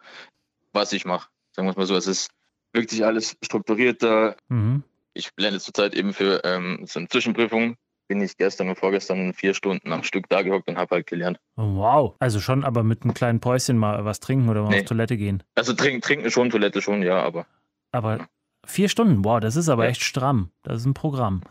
was 0.72 0.92
ich 0.92 1.04
mache. 1.04 1.28
Sagen 1.52 1.66
wir 1.66 1.70
es 1.70 1.76
mal 1.76 1.86
so, 1.86 1.96
es 1.96 2.06
ist 2.06 2.30
wirklich 2.72 3.04
alles 3.04 3.36
strukturierter. 3.42 4.36
Mhm. 4.48 4.82
Ich 5.14 5.30
lerne 5.36 5.60
zurzeit 5.60 5.94
eben 5.94 6.12
für 6.12 6.42
ähm, 6.44 6.84
so 6.86 6.98
eine 6.98 7.08
Zwischenprüfung 7.08 7.76
bin 8.08 8.20
ich 8.20 8.36
gestern 8.36 8.68
und 8.68 8.78
vorgestern 8.78 9.32
vier 9.32 9.54
Stunden 9.54 9.92
am 9.92 10.02
Stück 10.02 10.28
da 10.28 10.42
gehockt 10.42 10.68
und 10.68 10.78
habe 10.78 10.96
halt 10.96 11.06
gelernt. 11.06 11.38
Wow. 11.56 12.14
Also 12.18 12.40
schon 12.40 12.64
aber 12.64 12.82
mit 12.82 13.02
einem 13.02 13.14
kleinen 13.14 13.40
Päuschen 13.40 13.78
mal 13.78 14.04
was 14.04 14.20
trinken 14.20 14.48
oder 14.48 14.62
mal 14.62 14.70
nee. 14.70 14.80
auf 14.80 14.86
Toilette 14.86 15.16
gehen. 15.16 15.42
Also 15.54 15.72
trinken, 15.72 16.00
trinken 16.00 16.30
schon, 16.30 16.50
Toilette 16.50 16.82
schon, 16.82 17.02
ja, 17.02 17.22
aber. 17.22 17.46
Aber 17.92 18.28
vier 18.64 18.88
Stunden, 18.88 19.24
wow, 19.24 19.40
das 19.40 19.56
ist 19.56 19.68
aber 19.68 19.84
ja. 19.84 19.90
echt 19.90 20.02
stramm. 20.02 20.50
Das 20.62 20.80
ist 20.80 20.86
ein 20.86 20.94
Programm. 20.94 21.42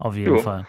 Auf 0.00 0.16
jeden 0.16 0.36
jo. 0.36 0.38
Fall. 0.40 0.66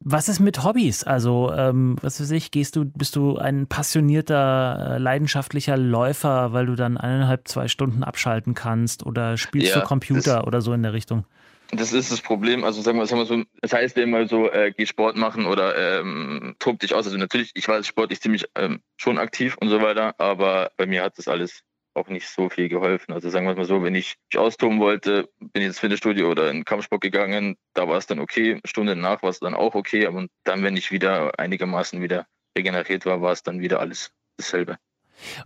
Was 0.00 0.28
ist 0.28 0.38
mit 0.38 0.62
Hobbys? 0.62 1.02
Also, 1.04 1.50
ähm, 1.50 1.96
was 2.02 2.20
weiß 2.20 2.30
ich, 2.32 2.50
gehst 2.50 2.76
du, 2.76 2.84
bist 2.84 3.16
du 3.16 3.38
ein 3.38 3.66
passionierter, 3.66 4.96
äh, 4.96 4.98
leidenschaftlicher 4.98 5.78
Läufer, 5.78 6.52
weil 6.52 6.66
du 6.66 6.74
dann 6.74 6.98
eineinhalb, 6.98 7.48
zwei 7.48 7.68
Stunden 7.68 8.04
abschalten 8.04 8.52
kannst 8.52 9.06
oder 9.06 9.38
spielst 9.38 9.74
ja, 9.74 9.80
du 9.80 9.86
Computer 9.86 10.46
oder 10.46 10.60
so 10.60 10.74
in 10.74 10.82
der 10.82 10.92
Richtung? 10.92 11.24
Das 11.72 11.92
ist 11.92 12.10
das 12.10 12.20
Problem. 12.20 12.64
Also 12.64 12.82
sagen 12.82 12.98
wir, 12.98 13.06
sagen 13.06 13.20
wir 13.20 13.26
so, 13.26 13.44
das 13.60 13.72
heißt 13.72 13.96
ja 13.96 14.02
immer 14.02 14.26
so, 14.26 14.50
äh, 14.50 14.72
geh 14.76 14.86
Sport 14.86 15.16
machen 15.16 15.46
oder 15.46 16.00
ähm, 16.00 16.56
tob 16.58 16.80
dich 16.80 16.94
aus. 16.94 17.06
Also 17.06 17.16
natürlich, 17.16 17.52
ich 17.54 17.68
war 17.68 17.82
sportlich 17.84 18.20
ziemlich 18.20 18.46
ähm, 18.56 18.80
schon 18.96 19.18
aktiv 19.18 19.56
und 19.60 19.68
so 19.68 19.80
weiter, 19.80 20.14
aber 20.18 20.72
bei 20.76 20.86
mir 20.86 21.02
hat 21.02 21.16
das 21.18 21.28
alles 21.28 21.62
auch 21.94 22.08
nicht 22.08 22.28
so 22.28 22.48
viel 22.48 22.68
geholfen. 22.68 23.12
Also 23.12 23.30
sagen 23.30 23.46
wir 23.46 23.54
mal 23.54 23.64
so, 23.64 23.82
wenn 23.82 23.94
ich 23.94 24.16
mich 24.32 24.38
austoben 24.38 24.80
wollte, 24.80 25.28
bin 25.38 25.62
ich 25.62 25.68
ins 25.68 25.78
Fitnessstudio 25.78 26.30
oder 26.30 26.50
in 26.50 26.64
Kampfsport 26.64 27.00
gegangen, 27.00 27.56
da 27.74 27.88
war 27.88 27.98
es 27.98 28.06
dann 28.06 28.20
okay. 28.20 28.52
Eine 28.52 28.60
Stunde 28.64 28.94
danach 28.94 29.22
war 29.22 29.30
es 29.30 29.40
dann 29.40 29.54
auch 29.54 29.74
okay, 29.74 30.06
aber 30.06 30.26
dann, 30.44 30.62
wenn 30.62 30.76
ich 30.76 30.90
wieder 30.90 31.38
einigermaßen 31.38 32.00
wieder 32.00 32.26
regeneriert 32.56 33.06
war, 33.06 33.20
war 33.22 33.32
es 33.32 33.42
dann 33.42 33.60
wieder 33.60 33.80
alles 33.80 34.12
dasselbe. 34.36 34.76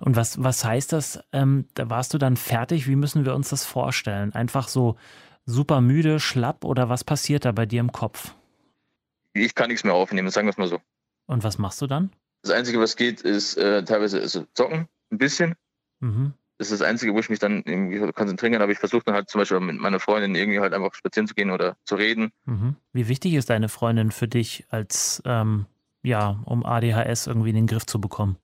Und 0.00 0.16
was, 0.16 0.42
was 0.42 0.64
heißt 0.64 0.92
das? 0.92 1.20
Ähm, 1.32 1.66
da 1.74 1.90
warst 1.90 2.14
du 2.14 2.18
dann 2.18 2.36
fertig? 2.36 2.86
Wie 2.86 2.96
müssen 2.96 3.24
wir 3.24 3.34
uns 3.34 3.48
das 3.48 3.64
vorstellen? 3.64 4.32
Einfach 4.32 4.68
so 4.68 4.96
super 5.46 5.80
müde, 5.80 6.20
schlapp 6.20 6.64
oder 6.64 6.88
was 6.88 7.04
passiert 7.04 7.44
da 7.44 7.52
bei 7.52 7.66
dir 7.66 7.80
im 7.80 7.92
Kopf? 7.92 8.34
Ich 9.32 9.54
kann 9.54 9.68
nichts 9.68 9.84
mehr 9.84 9.94
aufnehmen, 9.94 10.30
sagen 10.30 10.46
wir 10.46 10.52
es 10.52 10.58
mal 10.58 10.68
so. 10.68 10.80
Und 11.26 11.42
was 11.44 11.58
machst 11.58 11.80
du 11.82 11.86
dann? 11.86 12.10
Das 12.42 12.52
Einzige, 12.52 12.78
was 12.80 12.96
geht, 12.96 13.22
ist 13.22 13.56
äh, 13.56 13.84
teilweise 13.84 14.18
ist 14.18 14.40
zocken, 14.54 14.86
ein 15.10 15.18
bisschen. 15.18 15.54
Mhm. 16.00 16.34
Das 16.58 16.70
ist 16.70 16.80
das 16.80 16.86
Einzige, 16.86 17.14
wo 17.14 17.18
ich 17.18 17.30
mich 17.30 17.40
dann 17.40 17.62
irgendwie 17.64 17.98
konzentrieren 18.12 18.52
kann. 18.52 18.62
Aber 18.62 18.70
ich 18.70 18.78
versuche 18.78 19.02
dann 19.04 19.14
halt 19.14 19.28
zum 19.28 19.40
Beispiel 19.40 19.58
mit 19.60 19.80
meiner 19.80 19.98
Freundin 19.98 20.34
irgendwie 20.34 20.60
halt 20.60 20.72
einfach 20.72 20.94
spazieren 20.94 21.26
zu 21.26 21.34
gehen 21.34 21.50
oder 21.50 21.76
zu 21.84 21.96
reden. 21.96 22.30
Mhm. 22.44 22.76
Wie 22.92 23.08
wichtig 23.08 23.34
ist 23.34 23.50
deine 23.50 23.68
Freundin 23.68 24.12
für 24.12 24.28
dich 24.28 24.64
als, 24.68 25.22
ähm, 25.24 25.66
ja, 26.02 26.40
um 26.44 26.64
ADHS 26.64 27.26
irgendwie 27.26 27.50
in 27.50 27.56
den 27.56 27.66
Griff 27.66 27.86
zu 27.86 28.00
bekommen? 28.00 28.36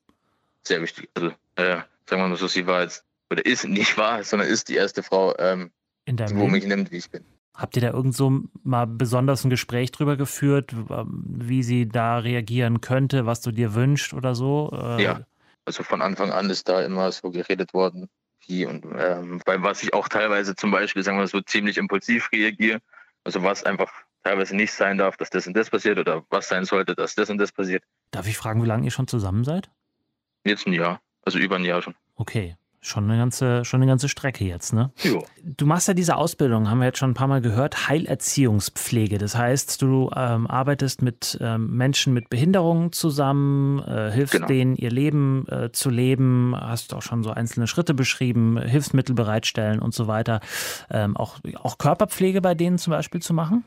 Sehr 0.63 0.83
wichtig. 0.83 1.09
Also, 1.15 1.29
äh, 1.55 1.77
sagen 2.07 2.23
wir 2.23 2.29
mal 2.29 2.37
so, 2.37 2.49
sie 2.49 2.67
war 2.67 2.83
jetzt, 2.83 3.05
oder 3.31 3.47
ist 3.47 3.65
nicht 3.65 3.97
wahr, 3.97 4.25
sondern 4.25 4.49
ist 4.49 4.69
die 4.69 4.75
erste 4.75 5.03
Frau, 5.03 5.37
ähm, 5.39 5.71
in 6.05 6.17
deinem 6.17 6.37
wo 6.37 6.43
Leben? 6.43 6.53
mich 6.53 6.67
nimmt, 6.67 6.91
wie 6.91 6.99
ich 6.99 7.11
bin. 7.11 7.25
Habt 7.55 7.77
ihr 7.77 7.83
da 7.83 7.91
irgend 7.91 8.15
so 8.15 8.43
mal 8.63 8.87
besonders 8.87 9.45
ein 9.45 9.51
Gespräch 9.51 9.93
drüber 9.93 10.17
geführt, 10.17 10.73
wie 10.73 11.63
sie 11.63 11.89
da 11.89 12.19
reagieren 12.19 12.81
könnte, 12.81 13.27
was 13.27 13.41
du 13.41 13.51
dir 13.51 13.75
wünschst 13.75 14.15
oder 14.15 14.35
so? 14.35 14.71
Äh, 14.73 15.03
ja, 15.03 15.21
also 15.65 15.83
von 15.83 16.01
Anfang 16.01 16.31
an 16.31 16.49
ist 16.49 16.69
da 16.69 16.83
immer 16.83 17.13
so 17.13 17.31
geredet 17.31 17.75
worden, 17.75 18.09
wie 18.47 18.65
und 18.67 18.85
ähm, 18.97 19.43
bei 19.45 19.63
was 19.63 19.83
ich 19.83 19.93
auch 19.93 20.09
teilweise 20.09 20.55
zum 20.55 20.71
Beispiel, 20.71 21.03
sagen 21.03 21.19
wir 21.19 21.27
so, 21.27 21.41
ziemlich 21.41 21.77
impulsiv 21.77 22.31
reagiere. 22.33 22.81
Also 23.25 23.43
was 23.43 23.65
einfach 23.65 23.93
teilweise 24.23 24.57
nicht 24.57 24.73
sein 24.73 24.99
darf, 24.99 25.17
dass 25.17 25.31
das 25.31 25.47
und 25.47 25.55
das 25.55 25.71
passiert 25.71 25.99
oder 25.99 26.25
was 26.31 26.49
sein 26.49 26.65
sollte, 26.65 26.95
dass 26.95 27.15
das 27.15 27.31
und 27.31 27.39
das 27.39 27.53
passiert. 27.53 27.83
Darf 28.11 28.27
ich 28.27 28.37
fragen, 28.37 28.63
wie 28.63 28.67
lange 28.67 28.85
ihr 28.85 28.91
schon 28.91 29.09
zusammen 29.09 29.45
seid? 29.45 29.71
Jetzt 30.45 30.67
ein 30.67 30.73
Jahr, 30.73 31.01
also 31.23 31.39
über 31.39 31.57
ein 31.57 31.65
Jahr 31.65 31.83
schon. 31.83 31.95
Okay. 32.15 32.57
Schon 32.83 33.05
eine 33.05 33.19
ganze, 33.19 33.63
schon 33.67 33.83
eine 33.83 33.91
ganze 33.91 34.09
Strecke 34.09 34.45
jetzt, 34.45 34.73
ne? 34.73 34.91
Jo. 35.03 35.23
Du 35.45 35.67
machst 35.67 35.87
ja 35.87 35.93
diese 35.93 36.17
Ausbildung, 36.17 36.71
haben 36.71 36.79
wir 36.79 36.87
jetzt 36.87 36.99
schon 36.99 37.11
ein 37.11 37.15
paar 37.15 37.27
Mal 37.27 37.43
gehört, 37.43 37.89
Heilerziehungspflege. 37.89 39.19
Das 39.19 39.37
heißt, 39.37 39.83
du 39.83 40.11
ähm, 40.17 40.47
arbeitest 40.47 41.03
mit 41.03 41.37
ähm, 41.43 41.77
Menschen 41.77 42.15
mit 42.15 42.31
Behinderungen 42.31 42.91
zusammen, 42.93 43.81
äh, 43.81 44.11
hilfst 44.11 44.33
genau. 44.33 44.47
denen, 44.47 44.77
ihr 44.77 44.91
Leben 44.91 45.47
äh, 45.49 45.71
zu 45.73 45.91
leben, 45.91 46.57
hast 46.59 46.95
auch 46.95 47.03
schon 47.03 47.23
so 47.23 47.31
einzelne 47.31 47.67
Schritte 47.67 47.93
beschrieben, 47.93 48.59
Hilfsmittel 48.59 49.15
bereitstellen 49.15 49.81
und 49.81 49.93
so 49.93 50.07
weiter. 50.07 50.41
Ähm, 50.91 51.19
auch, 51.19 51.39
auch 51.57 51.77
Körperpflege 51.77 52.41
bei 52.41 52.55
denen 52.55 52.79
zum 52.79 52.93
Beispiel 52.93 53.21
zu 53.21 53.35
machen? 53.35 53.63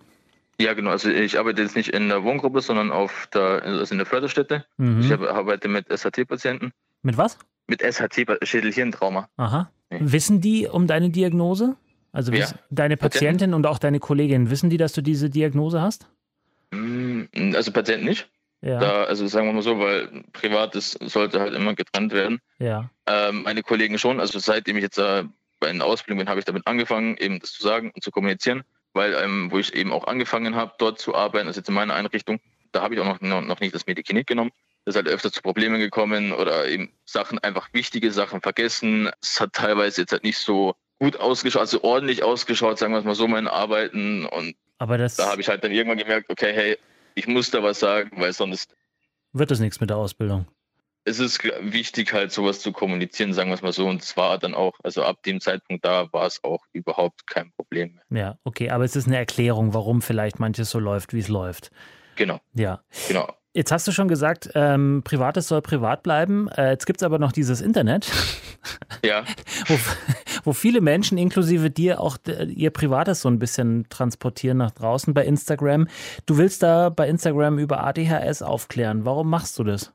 Ja, 0.59 0.73
genau. 0.73 0.89
Also 0.89 1.09
ich 1.09 1.37
arbeite 1.37 1.61
jetzt 1.61 1.75
nicht 1.75 1.89
in 1.89 2.09
der 2.09 2.23
Wohngruppe, 2.23 2.61
sondern 2.61 2.91
auf 2.91 3.27
der, 3.31 3.61
also 3.63 3.91
in 3.91 3.99
der 3.99 4.07
Förderstätte. 4.07 4.65
Mhm. 4.77 5.01
Ich 5.01 5.13
arbeite 5.13 5.67
mit 5.67 5.87
SHT-Patienten. 5.89 6.71
Mit 7.03 7.17
was? 7.17 7.37
Mit 7.67 7.81
SHT, 7.81 8.25
Schädelhirntrauma. 8.43 9.29
Aha. 9.37 9.71
Ja. 9.91 9.97
Wissen 10.01 10.41
die 10.41 10.67
um 10.67 10.87
deine 10.87 11.09
Diagnose? 11.09 11.75
Also 12.11 12.31
ja. 12.31 12.47
deine 12.69 12.95
Patientin 12.95 13.21
Patienten 13.21 13.53
und 13.53 13.65
auch 13.65 13.79
deine 13.79 13.99
Kollegin, 13.99 14.49
wissen 14.49 14.69
die, 14.69 14.77
dass 14.77 14.93
du 14.93 15.01
diese 15.01 15.29
Diagnose 15.29 15.81
hast? 15.81 16.07
Mm, 16.71 17.23
also 17.55 17.71
Patienten 17.71 18.05
nicht. 18.05 18.29
Ja. 18.61 18.79
Da, 18.79 19.03
also 19.03 19.27
sagen 19.27 19.47
wir 19.47 19.53
mal 19.53 19.61
so, 19.61 19.77
weil 19.79 20.23
Privates 20.31 20.91
sollte 21.01 21.39
halt 21.41 21.53
immer 21.53 21.73
getrennt 21.73 22.13
werden. 22.13 22.39
Ja. 22.59 22.89
Ähm, 23.07 23.43
meine 23.43 23.61
Kollegen 23.61 23.97
schon. 23.97 24.19
Also 24.19 24.39
seitdem 24.39 24.77
ich 24.77 24.83
jetzt 24.83 24.99
äh, 24.99 25.23
bei 25.59 25.69
einer 25.69 25.85
Ausbildung 25.85 26.19
bin, 26.19 26.29
habe 26.29 26.39
ich 26.39 26.45
damit 26.45 26.65
angefangen, 26.65 27.17
eben 27.17 27.39
das 27.39 27.51
zu 27.51 27.63
sagen 27.63 27.91
und 27.93 28.03
zu 28.03 28.11
kommunizieren. 28.11 28.63
Weil, 28.93 29.15
ähm, 29.15 29.51
wo 29.51 29.57
ich 29.57 29.73
eben 29.73 29.91
auch 29.91 30.05
angefangen 30.05 30.55
habe, 30.55 30.73
dort 30.77 30.99
zu 30.99 31.15
arbeiten, 31.15 31.47
also 31.47 31.59
jetzt 31.59 31.67
in 31.67 31.73
meiner 31.73 31.95
Einrichtung, 31.95 32.39
da 32.71 32.83
habe 32.83 32.93
ich 32.93 33.01
auch 33.01 33.05
noch, 33.05 33.41
noch 33.41 33.59
nicht 33.59 33.73
das 33.73 33.87
Medikinet 33.87 34.27
genommen. 34.27 34.51
Das 34.85 34.95
ist 34.95 34.97
halt 34.97 35.07
öfter 35.07 35.31
zu 35.31 35.41
Problemen 35.41 35.79
gekommen 35.79 36.33
oder 36.33 36.67
eben 36.67 36.91
Sachen, 37.05 37.39
einfach 37.39 37.69
wichtige 37.73 38.11
Sachen 38.11 38.41
vergessen. 38.41 39.09
Es 39.21 39.39
hat 39.39 39.53
teilweise 39.53 40.01
jetzt 40.01 40.11
halt 40.11 40.23
nicht 40.23 40.37
so 40.37 40.75
gut 40.99 41.17
ausgeschaut, 41.17 41.61
also 41.61 41.83
ordentlich 41.83 42.23
ausgeschaut, 42.23 42.77
sagen 42.77 42.93
wir 42.93 42.99
es 42.99 43.05
mal 43.05 43.15
so, 43.15 43.27
meine 43.27 43.51
Arbeiten. 43.51 44.25
Und 44.25 44.55
Aber 44.77 44.97
das 44.97 45.15
da 45.15 45.29
habe 45.31 45.41
ich 45.41 45.47
halt 45.47 45.63
dann 45.63 45.71
irgendwann 45.71 45.97
gemerkt, 45.97 46.29
okay, 46.29 46.53
hey, 46.53 46.77
ich 47.15 47.27
muss 47.27 47.51
da 47.51 47.63
was 47.63 47.79
sagen, 47.79 48.11
weil 48.19 48.33
sonst 48.33 48.75
wird 49.33 49.51
das 49.51 49.59
nichts 49.59 49.79
mit 49.79 49.89
der 49.89 49.97
Ausbildung. 49.97 50.47
Es 51.05 51.19
ist 51.19 51.43
wichtig, 51.43 52.13
halt 52.13 52.31
sowas 52.31 52.61
zu 52.61 52.71
kommunizieren, 52.71 53.33
sagen 53.33 53.49
wir 53.49 53.55
es 53.55 53.61
mal 53.61 53.73
so. 53.73 53.87
Und 53.87 54.03
zwar 54.03 54.37
dann 54.37 54.53
auch, 54.53 54.73
also 54.83 55.03
ab 55.03 55.21
dem 55.23 55.41
Zeitpunkt 55.41 55.83
da 55.83 56.11
war 56.13 56.27
es 56.27 56.41
auch 56.43 56.63
überhaupt 56.71 57.27
kein 57.27 57.51
Problem 57.51 57.99
mehr. 58.09 58.23
Ja, 58.23 58.37
okay, 58.45 58.69
aber 58.69 58.85
es 58.85 58.95
ist 58.95 59.07
eine 59.07 59.17
Erklärung, 59.17 59.73
warum 59.73 60.01
vielleicht 60.01 60.39
manches 60.39 60.69
so 60.69 60.79
läuft, 60.79 61.13
wie 61.13 61.19
es 61.19 61.27
läuft. 61.27 61.71
Genau. 62.15 62.39
Ja. 62.53 62.83
Genau. 63.07 63.27
Jetzt 63.55 63.71
hast 63.71 63.87
du 63.87 63.91
schon 63.91 64.07
gesagt, 64.07 64.49
ähm, 64.55 65.01
Privates 65.03 65.47
soll 65.47 65.61
privat 65.61 66.01
bleiben. 66.01 66.47
Äh, 66.49 66.71
jetzt 66.71 66.87
gibt 66.87 67.01
es 67.01 67.03
aber 67.03 67.19
noch 67.19 67.31
dieses 67.31 67.61
Internet. 67.61 68.11
Ja. 69.05 69.25
wo, 69.67 69.77
wo, 70.43 70.53
viele 70.53 70.81
Menschen, 70.81 71.19
inklusive 71.19 71.69
dir, 71.69 71.99
auch 71.99 72.17
ihr 72.47 72.71
Privates 72.71 73.21
so 73.21 73.29
ein 73.29 73.37
bisschen 73.37 73.87
transportieren 73.89 74.57
nach 74.57 74.71
draußen 74.71 75.13
bei 75.13 75.23
Instagram. 75.25 75.87
Du 76.25 76.37
willst 76.39 76.63
da 76.63 76.89
bei 76.89 77.07
Instagram 77.07 77.59
über 77.59 77.83
ADHS 77.83 78.41
aufklären. 78.41 79.05
Warum 79.05 79.29
machst 79.29 79.59
du 79.59 79.63
das? 79.63 79.93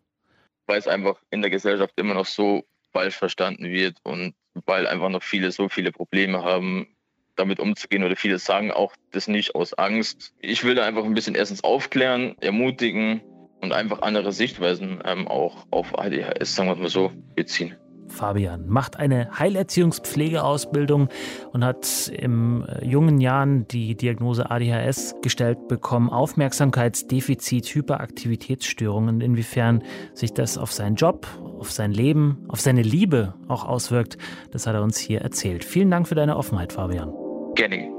Weil 0.66 0.78
es 0.78 0.86
einfach 0.86 1.16
in 1.30 1.42
der 1.42 1.50
Gesellschaft 1.50 1.94
immer 1.96 2.14
noch 2.14 2.26
so 2.26 2.62
falsch 2.92 3.16
verstanden 3.16 3.64
wird 3.64 3.96
und 4.04 4.34
weil 4.66 4.86
einfach 4.86 5.08
noch 5.08 5.22
viele 5.22 5.50
so 5.50 5.68
viele 5.68 5.90
Probleme 5.90 6.44
haben, 6.44 6.86
damit 7.34 7.58
umzugehen 7.58 8.04
oder 8.04 8.14
viele 8.14 8.38
sagen 8.38 8.70
auch 8.70 8.92
das 9.10 9.26
nicht 9.26 9.54
aus 9.54 9.74
Angst. 9.74 10.32
Ich 10.40 10.62
will 10.62 10.74
da 10.74 10.84
einfach 10.84 11.04
ein 11.04 11.14
bisschen 11.14 11.34
erstens 11.34 11.64
aufklären, 11.64 12.36
ermutigen 12.40 13.22
und 13.60 13.72
einfach 13.72 14.02
andere 14.02 14.32
Sichtweisen 14.32 15.02
ähm, 15.04 15.28
auch 15.28 15.66
auf 15.70 15.98
ADHS, 15.98 16.54
sagen 16.54 16.68
wir 16.68 16.76
mal 16.76 16.88
so, 16.88 17.12
beziehen. 17.34 17.74
Fabian 18.08 18.66
macht 18.68 18.96
eine 18.96 19.38
Heilerziehungspflegeausbildung 19.38 21.08
und 21.52 21.64
hat 21.64 22.10
im 22.14 22.64
äh, 22.66 22.84
jungen 22.84 23.20
Jahren 23.20 23.68
die 23.68 23.94
Diagnose 23.94 24.50
ADHS 24.50 25.16
gestellt 25.22 25.68
bekommen, 25.68 26.10
Aufmerksamkeitsdefizit, 26.10 27.66
Hyperaktivitätsstörungen. 27.66 29.20
Inwiefern 29.20 29.82
sich 30.14 30.32
das 30.32 30.58
auf 30.58 30.72
seinen 30.72 30.96
Job, 30.96 31.26
auf 31.58 31.70
sein 31.70 31.92
Leben, 31.92 32.44
auf 32.48 32.60
seine 32.60 32.82
Liebe 32.82 33.34
auch 33.48 33.64
auswirkt, 33.64 34.18
das 34.50 34.66
hat 34.66 34.74
er 34.74 34.82
uns 34.82 34.98
hier 34.98 35.20
erzählt. 35.20 35.64
Vielen 35.64 35.90
Dank 35.90 36.08
für 36.08 36.14
deine 36.14 36.36
Offenheit, 36.36 36.72
Fabian. 36.72 37.12
Gerne. 37.54 37.90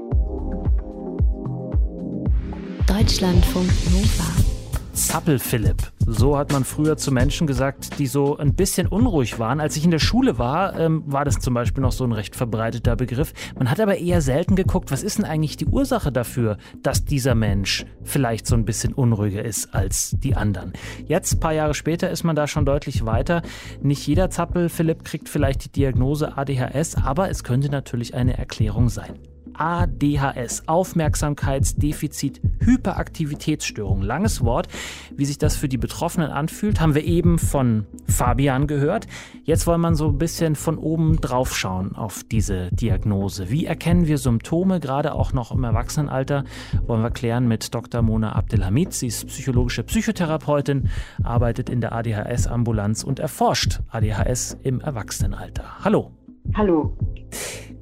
Deutschlandfunk 2.86 3.70
Nova. 3.92 4.49
Zappel-Philipp. 4.92 5.92
So 6.06 6.36
hat 6.36 6.52
man 6.52 6.64
früher 6.64 6.96
zu 6.96 7.12
Menschen 7.12 7.46
gesagt, 7.46 7.98
die 7.98 8.06
so 8.06 8.36
ein 8.36 8.54
bisschen 8.54 8.86
unruhig 8.86 9.38
waren. 9.38 9.60
Als 9.60 9.76
ich 9.76 9.84
in 9.84 9.90
der 9.90 9.98
Schule 9.98 10.38
war, 10.38 10.78
ähm, 10.78 11.02
war 11.06 11.24
das 11.24 11.38
zum 11.38 11.54
Beispiel 11.54 11.82
noch 11.82 11.92
so 11.92 12.04
ein 12.04 12.12
recht 12.12 12.36
verbreiteter 12.36 12.96
Begriff. 12.96 13.32
Man 13.56 13.70
hat 13.70 13.80
aber 13.80 13.98
eher 13.98 14.20
selten 14.20 14.56
geguckt, 14.56 14.90
was 14.90 15.02
ist 15.02 15.18
denn 15.18 15.24
eigentlich 15.24 15.56
die 15.56 15.66
Ursache 15.66 16.12
dafür, 16.12 16.58
dass 16.82 17.04
dieser 17.04 17.34
Mensch 17.34 17.84
vielleicht 18.02 18.46
so 18.46 18.54
ein 18.54 18.64
bisschen 18.64 18.92
unruhiger 18.92 19.44
ist 19.44 19.74
als 19.74 20.16
die 20.18 20.34
anderen. 20.34 20.72
Jetzt, 21.06 21.40
paar 21.40 21.52
Jahre 21.52 21.74
später, 21.74 22.10
ist 22.10 22.24
man 22.24 22.36
da 22.36 22.46
schon 22.46 22.66
deutlich 22.66 23.06
weiter. 23.06 23.42
Nicht 23.82 24.06
jeder 24.06 24.30
Zappel-Philipp 24.30 25.04
kriegt 25.04 25.28
vielleicht 25.28 25.64
die 25.64 25.72
Diagnose 25.72 26.36
ADHS, 26.36 26.96
aber 26.96 27.30
es 27.30 27.44
könnte 27.44 27.70
natürlich 27.70 28.14
eine 28.14 28.36
Erklärung 28.36 28.88
sein. 28.88 29.18
ADHS, 29.60 30.62
Aufmerksamkeitsdefizit 30.66 32.40
Hyperaktivitätsstörung. 32.60 34.00
Langes 34.00 34.42
Wort. 34.42 34.68
Wie 35.14 35.26
sich 35.26 35.36
das 35.36 35.56
für 35.56 35.68
die 35.68 35.76
Betroffenen 35.76 36.30
anfühlt, 36.30 36.80
haben 36.80 36.94
wir 36.94 37.04
eben 37.04 37.38
von 37.38 37.86
Fabian 38.06 38.66
gehört. 38.66 39.06
Jetzt 39.44 39.66
wollen 39.66 39.82
wir 39.82 39.94
so 39.94 40.08
ein 40.08 40.18
bisschen 40.18 40.56
von 40.56 40.78
oben 40.78 41.20
drauf 41.20 41.56
schauen 41.56 41.94
auf 41.94 42.24
diese 42.24 42.70
Diagnose. 42.72 43.50
Wie 43.50 43.66
erkennen 43.66 44.06
wir 44.06 44.16
Symptome, 44.16 44.80
gerade 44.80 45.14
auch 45.14 45.34
noch 45.34 45.52
im 45.52 45.62
Erwachsenenalter? 45.62 46.44
Wollen 46.86 47.02
wir 47.02 47.10
klären 47.10 47.46
mit 47.46 47.74
Dr. 47.74 48.00
Mona 48.00 48.32
Abdelhamid. 48.32 48.94
Sie 48.94 49.08
ist 49.08 49.26
psychologische 49.26 49.82
Psychotherapeutin, 49.82 50.88
arbeitet 51.22 51.68
in 51.68 51.82
der 51.82 51.92
ADHS-Ambulanz 51.92 53.04
und 53.04 53.18
erforscht 53.18 53.80
ADHS 53.90 54.56
im 54.62 54.80
Erwachsenenalter. 54.80 55.84
Hallo. 55.84 56.12
Hallo. 56.54 56.96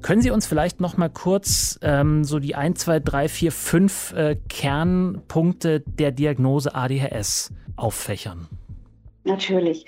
Können 0.01 0.21
Sie 0.21 0.31
uns 0.31 0.47
vielleicht 0.47 0.79
noch 0.79 0.97
mal 0.97 1.09
kurz 1.09 1.77
ähm, 1.81 2.23
so 2.23 2.39
die 2.39 2.55
1, 2.55 2.79
2, 2.79 2.99
3, 2.99 3.29
4, 3.29 3.51
5 3.51 4.13
äh, 4.13 4.35
Kernpunkte 4.47 5.81
der 5.81 6.11
Diagnose 6.11 6.73
ADHS 6.73 7.51
auffächern? 7.75 8.47
Natürlich. 9.29 9.85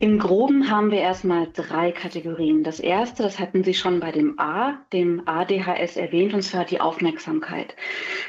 Im 0.00 0.18
Groben 0.18 0.68
haben 0.68 0.90
wir 0.90 0.98
erstmal 0.98 1.46
drei 1.54 1.92
Kategorien. 1.92 2.64
Das 2.64 2.80
erste, 2.80 3.22
das 3.22 3.38
hatten 3.38 3.62
Sie 3.62 3.72
schon 3.72 4.00
bei 4.00 4.10
dem 4.10 4.40
A, 4.40 4.78
dem 4.92 5.22
ADHS 5.26 5.96
erwähnt, 5.96 6.34
und 6.34 6.42
zwar 6.42 6.64
die 6.64 6.80
Aufmerksamkeit. 6.80 7.76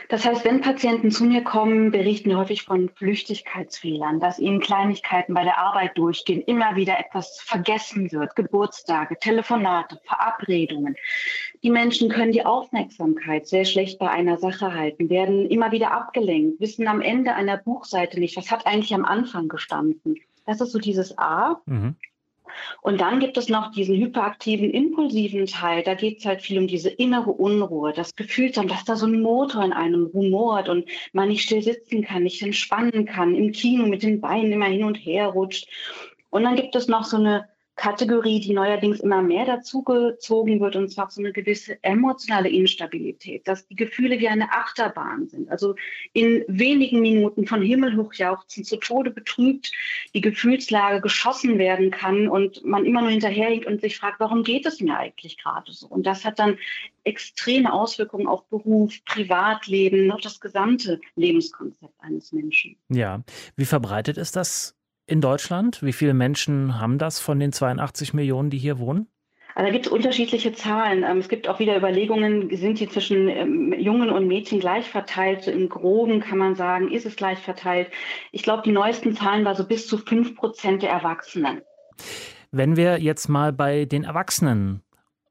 Das 0.10 0.24
heißt, 0.24 0.46
wenn 0.46 0.62
Patienten 0.62 1.10
zu 1.10 1.24
mir 1.26 1.44
kommen, 1.44 1.90
berichten 1.90 2.38
häufig 2.38 2.62
von 2.62 2.90
Flüchtigkeitsfehlern, 2.90 4.20
dass 4.20 4.38
ihnen 4.38 4.60
Kleinigkeiten 4.60 5.34
bei 5.34 5.44
der 5.44 5.58
Arbeit 5.58 5.98
durchgehen, 5.98 6.44
immer 6.44 6.76
wieder 6.76 7.00
etwas 7.00 7.42
vergessen 7.42 8.12
wird, 8.12 8.36
Geburtstage, 8.36 9.18
Telefonate, 9.18 10.00
Verabredungen. 10.04 10.96
Die 11.64 11.72
Menschen 11.72 12.10
können 12.10 12.34
die 12.34 12.46
Aufmerksamkeit 12.46 13.48
sehr 13.48 13.66
schlecht 13.66 13.98
bei 13.98 14.12
einer 14.12 14.38
Sache 14.38 14.76
halten, 14.76 15.10
werden 15.10 15.50
immer 15.50 15.72
wieder 15.72 15.92
abgelenkt, 15.92 16.60
wissen 16.60 16.88
am 16.88 17.02
Ende 17.02 17.34
einer 17.34 17.58
Buchseite 17.58 18.20
nicht, 18.20 18.38
was 18.38 18.52
hat 18.52 18.68
eigentlich 18.68 18.94
am 18.94 19.06
Anfang 19.06 19.48
gestanden. 19.48 20.18
Das 20.46 20.62
ist 20.62 20.72
so 20.72 20.80
dieses 20.80 21.18
A. 21.18 21.62
Mhm. 21.66 21.96
Und 22.82 23.00
dann 23.00 23.20
gibt 23.20 23.38
es 23.38 23.50
noch 23.50 23.72
diesen 23.72 23.96
hyperaktiven, 23.96 24.72
impulsiven 24.72 25.46
Teil. 25.46 25.84
Da 25.84 25.94
geht 25.94 26.20
es 26.20 26.26
halt 26.26 26.42
viel 26.42 26.58
um 26.58 26.68
diese 26.68 26.90
innere 26.90 27.32
Unruhe, 27.32 27.94
das 27.94 28.16
Gefühl, 28.16 28.52
dass 28.52 28.84
da 28.84 28.96
so 28.96 29.06
ein 29.06 29.22
Motor 29.22 29.64
in 29.64 29.74
einem 29.74 30.06
rumort 30.08 30.68
und 30.70 30.90
man 31.14 31.30
nicht 31.30 31.44
still 31.44 31.62
sitzen 31.62 32.04
kann, 32.04 32.24
nicht 32.24 32.42
entspannen 32.42 33.06
kann, 33.06 33.36
im 33.36 33.52
Kino 33.52 33.86
mit 33.86 34.04
den 34.04 34.22
Beinen 34.22 34.52
immer 34.52 34.66
hin 34.66 34.84
und 34.84 34.96
her 34.96 35.28
rutscht. 35.28 35.68
Und 36.30 36.44
dann 36.44 36.56
gibt 36.56 36.76
es 36.76 36.88
noch 36.88 37.04
so 37.04 37.18
eine 37.18 37.48
Kategorie, 37.82 38.40
die 38.40 38.54
neuerdings 38.54 39.00
immer 39.00 39.24
mehr 39.24 39.44
dazugezogen 39.44 40.60
wird, 40.60 40.76
und 40.76 40.90
zwar 40.90 41.10
so 41.10 41.20
eine 41.20 41.32
gewisse 41.32 41.84
emotionale 41.84 42.48
Instabilität, 42.48 43.48
dass 43.48 43.66
die 43.66 43.76
Gefühle 43.76 44.20
wie 44.20 44.28
eine 44.28 44.52
Achterbahn 44.52 45.28
sind. 45.28 45.50
Also 45.50 45.74
in 46.14 46.46
wenigen 46.48 47.02
Minuten 47.02 47.48
von 47.48 47.64
Himmel 47.64 47.98
hochjauchzen, 47.98 48.64
zu 48.66 48.78
Tode 48.78 49.10
betrübt, 49.10 49.72
die 50.14 50.22
Gefühlslage 50.22 51.02
geschossen 51.02 51.58
werden 51.58 51.90
kann 51.90 52.28
und 52.28 52.64
man 52.64 52.86
immer 52.86 53.02
nur 53.02 53.10
hinterherhinkt 53.10 53.66
und 53.66 53.82
sich 53.82 53.98
fragt, 53.98 54.20
warum 54.20 54.44
geht 54.44 54.68
es 54.68 54.80
mir 54.80 54.96
eigentlich 54.96 55.40
gerade 55.40 55.72
so? 55.72 55.88
Und 55.88 56.06
das 56.06 56.24
hat 56.24 56.38
dann 56.38 56.60
extreme 57.04 57.74
Auswirkungen 57.74 58.28
auf 58.28 58.46
Beruf, 58.50 58.94
Privatleben, 59.06 60.12
auf 60.12 60.22
das 60.22 60.40
gesamte 60.40 61.02
Lebenskonzept 61.16 61.96
eines 62.00 62.32
Menschen. 62.32 62.76
Ja, 62.90 63.24
wie 63.56 63.66
verbreitet 63.66 64.18
ist 64.18 64.36
das 64.36 64.76
in 65.12 65.22
Deutschland? 65.22 65.84
Wie 65.84 65.94
viele 65.94 66.14
Menschen 66.14 66.80
haben 66.80 66.98
das 66.98 67.20
von 67.20 67.40
den 67.40 67.52
82 67.52 68.14
Millionen, 68.14 68.50
die 68.50 68.58
hier 68.58 68.80
wohnen? 68.80 69.08
Also 69.54 69.68
da 69.68 69.74
gibt 69.74 69.86
es 69.86 69.92
unterschiedliche 69.92 70.54
Zahlen. 70.54 71.04
Ähm, 71.04 71.18
es 71.18 71.28
gibt 71.28 71.50
auch 71.50 71.60
wieder 71.60 71.76
Überlegungen, 71.76 72.56
sind 72.56 72.80
die 72.80 72.88
zwischen 72.88 73.28
ähm, 73.28 73.74
Jungen 73.78 74.10
und 74.10 74.28
Mädchen 74.28 74.62
gleich 74.62 74.90
verteilt? 74.90 75.44
So 75.44 75.52
Im 75.52 75.68
Groben 75.68 76.22
kann 76.22 76.38
man 76.38 76.56
sagen, 76.56 76.90
ist 76.90 77.06
es 77.06 77.18
gleich 77.18 77.40
verteilt. 77.40 77.90
Ich 78.32 78.44
glaube, 78.44 78.64
die 78.64 78.72
neuesten 78.72 79.14
Zahlen 79.16 79.44
waren 79.44 79.56
so 79.56 79.66
bis 79.68 79.88
zu 79.88 79.98
5 79.98 80.36
Prozent 80.36 80.84
der 80.84 80.92
Erwachsenen. 80.92 81.62
Wenn 82.52 82.78
wir 82.78 83.00
jetzt 83.00 83.28
mal 83.28 83.52
bei 83.52 83.86
den 83.86 84.06
Erwachsenen 84.06 84.82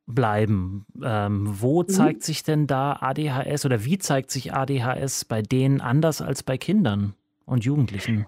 bleiben, 0.06 0.84
ähm, 1.02 1.46
wo 1.49 1.82
mhm. 1.82 1.88
zeigt 1.88 2.22
sich 2.22 2.42
denn 2.42 2.66
da 2.66 2.99
ADHS 3.00 3.64
oder 3.64 3.84
wie 3.84 3.99
zeigt 3.99 4.30
sich 4.30 4.52
ADHS 4.52 5.25
bei 5.25 5.40
denen 5.40 5.80
anders 5.80 6.20
als 6.20 6.42
bei 6.42 6.58
Kindern 6.58 7.14
und 7.46 7.64
Jugendlichen? 7.64 8.26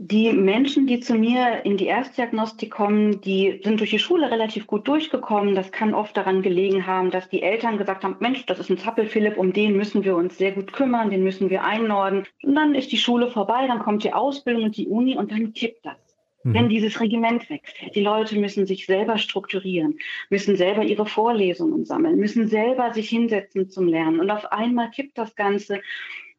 Die 0.00 0.32
Menschen, 0.32 0.86
die 0.86 1.00
zu 1.00 1.14
mir 1.14 1.64
in 1.64 1.76
die 1.76 1.86
Erstdiagnostik 1.86 2.70
kommen, 2.70 3.20
die 3.20 3.60
sind 3.64 3.80
durch 3.80 3.90
die 3.90 3.98
Schule 3.98 4.30
relativ 4.30 4.68
gut 4.68 4.86
durchgekommen. 4.86 5.56
Das 5.56 5.72
kann 5.72 5.92
oft 5.92 6.16
daran 6.16 6.40
gelegen 6.40 6.86
haben, 6.86 7.10
dass 7.10 7.28
die 7.28 7.42
Eltern 7.42 7.78
gesagt 7.78 8.04
haben, 8.04 8.14
Mensch, 8.20 8.46
das 8.46 8.60
ist 8.60 8.70
ein 8.70 8.78
Zappel-Philipp, 8.78 9.36
um 9.36 9.52
den 9.52 9.76
müssen 9.76 10.04
wir 10.04 10.14
uns 10.14 10.38
sehr 10.38 10.52
gut 10.52 10.72
kümmern, 10.72 11.10
den 11.10 11.24
müssen 11.24 11.50
wir 11.50 11.64
einnorden. 11.64 12.28
Und 12.44 12.54
dann 12.54 12.76
ist 12.76 12.92
die 12.92 12.96
Schule 12.96 13.28
vorbei, 13.28 13.66
dann 13.66 13.80
kommt 13.80 14.04
die 14.04 14.12
Ausbildung 14.12 14.62
und 14.62 14.76
die 14.76 14.86
Uni 14.86 15.16
und 15.16 15.32
dann 15.32 15.52
kippt 15.52 15.84
das. 15.84 15.96
Mhm. 16.44 16.54
Wenn 16.54 16.68
dieses 16.68 17.00
Regiment 17.00 17.50
wegfällt. 17.50 17.96
Die 17.96 18.00
Leute 18.00 18.38
müssen 18.38 18.66
sich 18.66 18.86
selber 18.86 19.18
strukturieren, 19.18 19.98
müssen 20.30 20.54
selber 20.54 20.84
ihre 20.84 21.06
Vorlesungen 21.06 21.84
sammeln, 21.84 22.20
müssen 22.20 22.46
selber 22.46 22.94
sich 22.94 23.08
hinsetzen 23.08 23.68
zum 23.68 23.88
Lernen. 23.88 24.20
Und 24.20 24.30
auf 24.30 24.52
einmal 24.52 24.92
kippt 24.92 25.18
das 25.18 25.34
Ganze 25.34 25.80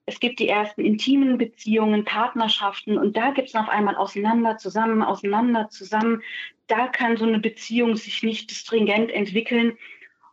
es 0.10 0.20
gibt 0.20 0.40
die 0.40 0.50
ersten 0.50 0.82
intimen 0.82 1.38
Beziehungen, 1.38 2.04
Partnerschaften 2.04 2.98
und 2.98 3.16
da 3.16 3.30
gibt 3.30 3.50
es 3.50 3.56
auf 3.56 3.70
einmal 3.70 3.96
auseinander, 3.96 4.58
zusammen, 4.58 5.04
auseinander, 5.04 5.70
zusammen. 5.70 6.24
Da 6.66 6.88
kann 6.88 7.16
so 7.16 7.26
eine 7.26 7.40
Beziehung 7.40 7.96
sich 7.96 8.24
nicht 8.24 8.52
stringent 8.52 9.12
entwickeln. 9.12 9.78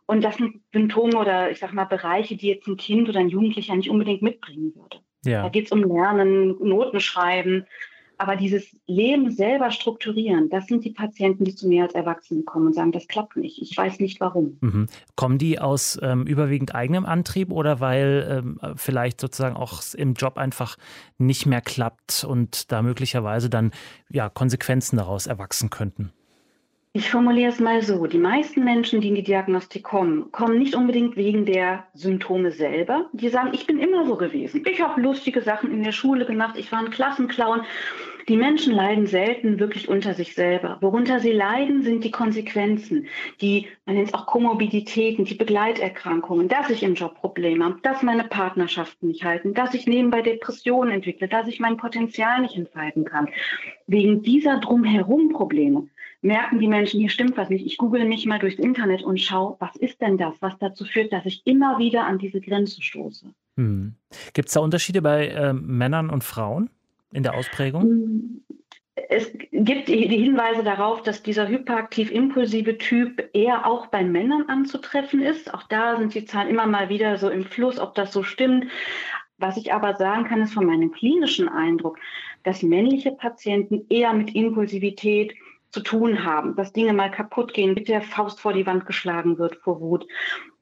Und 0.07 0.23
das 0.23 0.37
sind 0.37 0.61
Symptome 0.73 1.15
oder 1.17 1.51
ich 1.51 1.59
sag 1.59 1.73
mal 1.73 1.85
Bereiche, 1.85 2.35
die 2.35 2.47
jetzt 2.47 2.67
ein 2.67 2.77
Kind 2.77 3.07
oder 3.07 3.19
ein 3.19 3.29
Jugendlicher 3.29 3.75
nicht 3.75 3.89
unbedingt 3.91 4.23
mitbringen 4.23 4.73
würde. 4.75 4.99
Ja. 5.23 5.43
Da 5.43 5.49
geht 5.49 5.65
es 5.67 5.71
um 5.71 5.83
Lernen, 5.83 6.55
Noten 6.59 6.99
schreiben, 6.99 7.67
aber 8.17 8.35
dieses 8.35 8.75
Leben 8.87 9.31
selber 9.31 9.71
strukturieren, 9.71 10.49
das 10.49 10.67
sind 10.67 10.83
die 10.83 10.91
Patienten, 10.91 11.45
die 11.45 11.55
zu 11.55 11.67
mir 11.67 11.83
als 11.83 11.93
Erwachsene 11.93 12.43
kommen 12.43 12.67
und 12.67 12.73
sagen, 12.73 12.91
das 12.91 13.07
klappt 13.07 13.37
nicht. 13.37 13.61
Ich 13.61 13.77
weiß 13.77 13.99
nicht 13.99 14.19
warum. 14.19 14.57
Mhm. 14.61 14.87
Kommen 15.15 15.37
die 15.37 15.59
aus 15.59 15.99
ähm, 16.01 16.25
überwiegend 16.25 16.73
eigenem 16.73 17.05
Antrieb 17.05 17.51
oder 17.51 17.79
weil 17.79 18.27
ähm, 18.29 18.59
vielleicht 18.75 19.21
sozusagen 19.21 19.55
auch 19.55 19.81
im 19.93 20.13
Job 20.13 20.37
einfach 20.37 20.77
nicht 21.17 21.45
mehr 21.45 21.61
klappt 21.61 22.23
und 22.23 22.71
da 22.71 22.81
möglicherweise 22.81 23.49
dann 23.49 23.71
ja, 24.09 24.29
Konsequenzen 24.29 24.97
daraus 24.97 25.27
erwachsen 25.27 25.69
könnten? 25.69 26.11
Ich 26.97 27.11
formuliere 27.11 27.51
es 27.51 27.59
mal 27.59 27.83
so. 27.83 28.07
Die 28.07 28.17
meisten 28.17 28.63
Menschen, 28.63 29.01
die 29.01 29.09
in 29.09 29.13
die 29.13 29.21
Diagnostik 29.21 29.83
kommen, 29.83 30.31
kommen 30.31 30.57
nicht 30.57 30.73
unbedingt 30.73 31.15
wegen 31.15 31.45
der 31.45 31.85
Symptome 31.93 32.49
selber. 32.49 33.05
Die 33.13 33.29
sagen, 33.29 33.51
ich 33.53 33.67
bin 33.67 33.77
immer 33.77 34.03
so 34.07 34.15
gewesen. 34.15 34.63
Ich 34.67 34.81
habe 34.81 34.99
lustige 34.99 35.41
Sachen 35.41 35.71
in 35.71 35.83
der 35.83 35.91
Schule 35.91 36.25
gemacht. 36.25 36.55
Ich 36.57 36.71
war 36.71 36.79
ein 36.79 36.89
Klassenclown. 36.89 37.61
Die 38.27 38.35
Menschen 38.35 38.73
leiden 38.73 39.05
selten 39.05 39.59
wirklich 39.59 39.87
unter 39.87 40.15
sich 40.15 40.33
selber. 40.33 40.79
Worunter 40.81 41.19
sie 41.19 41.33
leiden, 41.33 41.83
sind 41.83 42.03
die 42.03 42.09
Konsequenzen, 42.09 43.05
die, 43.41 43.67
man 43.85 43.95
nennt 43.95 44.07
es 44.07 44.13
auch 44.15 44.25
Komorbiditäten, 44.25 45.23
die 45.23 45.35
Begleiterkrankungen, 45.35 46.47
dass 46.49 46.71
ich 46.71 46.81
im 46.81 46.95
Job 46.95 47.13
Probleme 47.21 47.63
habe, 47.63 47.79
dass 47.83 48.01
meine 48.01 48.23
Partnerschaften 48.23 49.07
nicht 49.07 49.23
halten, 49.23 49.53
dass 49.53 49.75
ich 49.75 49.85
nebenbei 49.85 50.23
Depressionen 50.23 50.91
entwickle, 50.91 51.27
dass 51.27 51.47
ich 51.47 51.59
mein 51.59 51.77
Potenzial 51.77 52.41
nicht 52.41 52.57
entfalten 52.57 53.05
kann. 53.05 53.29
Wegen 53.85 54.23
dieser 54.23 54.57
drumherum 54.59 55.29
Probleme 55.29 55.87
merken 56.21 56.59
die 56.59 56.67
Menschen, 56.67 56.99
hier 56.99 57.09
stimmt 57.09 57.37
was 57.37 57.49
nicht. 57.49 57.65
Ich 57.65 57.77
google 57.77 58.05
mich 58.05 58.25
mal 58.25 58.39
durchs 58.39 58.59
Internet 58.59 59.03
und 59.03 59.21
schaue, 59.21 59.55
was 59.59 59.75
ist 59.75 60.01
denn 60.01 60.17
das, 60.17 60.35
was 60.39 60.57
dazu 60.59 60.85
führt, 60.85 61.13
dass 61.13 61.25
ich 61.25 61.41
immer 61.45 61.77
wieder 61.77 62.05
an 62.05 62.17
diese 62.17 62.41
Grenze 62.41 62.81
stoße. 62.81 63.27
Hm. 63.57 63.95
Gibt 64.33 64.47
es 64.47 64.53
da 64.53 64.61
Unterschiede 64.61 65.01
bei 65.01 65.27
äh, 65.27 65.53
Männern 65.53 66.09
und 66.09 66.23
Frauen 66.23 66.69
in 67.11 67.23
der 67.23 67.35
Ausprägung? 67.35 67.81
Hm. 67.83 68.43
Es 69.09 69.31
gibt 69.51 69.87
die 69.87 70.07
Hinweise 70.07 70.63
darauf, 70.63 71.03
dass 71.03 71.21
dieser 71.21 71.47
hyperaktiv-impulsive 71.47 72.77
Typ 72.77 73.29
eher 73.33 73.65
auch 73.65 73.87
bei 73.87 74.03
Männern 74.03 74.45
anzutreffen 74.49 75.21
ist. 75.21 75.53
Auch 75.53 75.63
da 75.63 75.97
sind 75.97 76.13
die 76.13 76.25
Zahlen 76.25 76.49
immer 76.49 76.65
mal 76.65 76.89
wieder 76.89 77.17
so 77.17 77.29
im 77.29 77.45
Fluss, 77.45 77.79
ob 77.79 77.95
das 77.95 78.11
so 78.11 78.23
stimmt. 78.23 78.65
Was 79.37 79.55
ich 79.55 79.71
aber 79.71 79.95
sagen 79.95 80.25
kann, 80.25 80.41
ist 80.41 80.53
von 80.53 80.65
meinem 80.65 80.91
klinischen 80.91 81.47
Eindruck, 81.47 81.99
dass 82.43 82.63
männliche 82.63 83.11
Patienten 83.11 83.85
eher 83.89 84.13
mit 84.13 84.33
Impulsivität, 84.33 85.35
zu 85.77 85.83
tun 85.83 86.23
haben, 86.23 86.55
dass 86.55 86.73
Dinge 86.73 86.93
mal 86.93 87.11
kaputt 87.11 87.53
gehen, 87.53 87.75
mit 87.75 87.87
der 87.87 88.01
Faust 88.01 88.39
vor 88.39 88.53
die 88.53 88.65
Wand 88.65 88.87
geschlagen 88.87 89.37
wird 89.37 89.57
vor 89.57 89.79
Wut, 89.79 90.07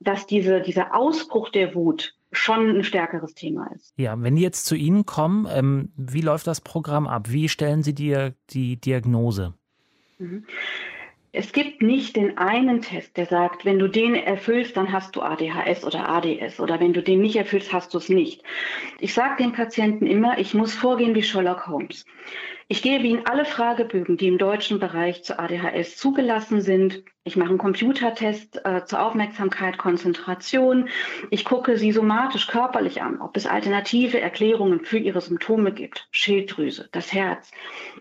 dass 0.01 0.27
diese, 0.27 0.62
dieser 0.62 0.93
Ausbruch 0.93 1.50
der 1.50 1.74
Wut 1.74 2.15
schon 2.34 2.69
ein 2.69 2.84
stärkeres 2.84 3.34
Thema 3.34 3.72
ist. 3.74 3.93
Ja, 3.95 4.22
wenn 4.22 4.36
die 4.36 4.41
jetzt 4.41 4.65
zu 4.65 4.75
Ihnen 4.75 5.05
kommen, 5.05 5.48
ähm, 5.50 5.93
wie 5.95 6.19
läuft 6.19 6.48
das 6.48 6.60
Programm 6.60 7.07
ab? 7.07 7.31
Wie 7.31 7.48
stellen 7.48 7.81
Sie 7.81 7.95
dir 7.95 8.33
die 8.50 8.75
Diagnose? 8.75 9.53
Mhm. 10.18 10.46
Es 11.37 11.51
gibt 11.51 11.81
nicht 11.81 12.15
den 12.15 12.37
einen 12.37 12.81
Test, 12.81 13.17
der 13.17 13.25
sagt, 13.25 13.65
wenn 13.65 13.77
du 13.77 13.89
den 13.89 14.15
erfüllst, 14.15 14.77
dann 14.77 14.93
hast 14.93 15.17
du 15.17 15.21
ADHS 15.21 15.83
oder 15.83 16.07
ADS 16.07 16.61
oder 16.61 16.79
wenn 16.79 16.93
du 16.93 17.03
den 17.03 17.21
nicht 17.21 17.35
erfüllst, 17.35 17.74
hast 17.74 17.93
du 17.93 17.98
es 17.98 18.07
nicht. 18.07 18.41
Ich 19.00 19.13
sage 19.13 19.43
den 19.43 19.51
Patienten 19.51 20.07
immer, 20.07 20.37
ich 20.37 20.53
muss 20.53 20.74
vorgehen 20.74 21.13
wie 21.13 21.24
Sherlock 21.24 21.67
Holmes. 21.67 22.05
Ich 22.67 22.81
gebe 22.81 23.05
Ihnen 23.05 23.27
alle 23.27 23.43
Fragebögen, 23.43 24.15
die 24.15 24.27
im 24.27 24.37
deutschen 24.37 24.79
Bereich 24.79 25.24
zu 25.24 25.37
ADHS 25.37 25.98
zugelassen 25.98 26.61
sind. 26.61 27.03
Ich 27.25 27.35
mache 27.35 27.50
einen 27.50 27.57
Computertest 27.57 28.65
äh, 28.65 28.85
zur 28.85 29.01
Aufmerksamkeit, 29.01 29.77
Konzentration. 29.77 30.87
Ich 31.31 31.43
gucke 31.43 31.77
Sie 31.77 31.91
somatisch 31.91 32.48
körperlich 32.48 33.01
an, 33.01 33.19
ob 33.19 33.35
es 33.35 33.45
alternative 33.45 34.21
Erklärungen 34.21 34.85
für 34.85 34.98
Ihre 34.98 35.21
Symptome 35.21 35.74
gibt. 35.74 36.07
Schilddrüse, 36.11 36.87
das 36.93 37.11
Herz. 37.11 37.51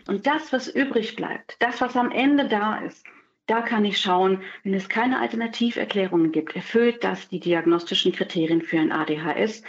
Und 0.07 0.27
das, 0.27 0.53
was 0.53 0.69
übrig 0.69 1.17
bleibt, 1.17 1.57
das, 1.59 1.81
was 1.81 1.97
am 1.97 2.11
Ende 2.11 2.49
da 2.49 2.79
ist, 2.79 3.05
da 3.47 3.61
kann 3.61 3.85
ich 3.85 4.01
schauen, 4.01 4.41
wenn 4.63 4.75
es 4.75 4.89
keine 4.89 5.21
Alternativerklärungen 5.21 6.33
gibt, 6.33 6.57
erfüllt 6.57 7.05
das 7.05 7.29
die 7.29 7.41
diagnostischen 7.41 8.13
Kriterien 8.13 8.63
für 8.63 8.79
ein 8.79 8.93
ADHS. 8.93 9.63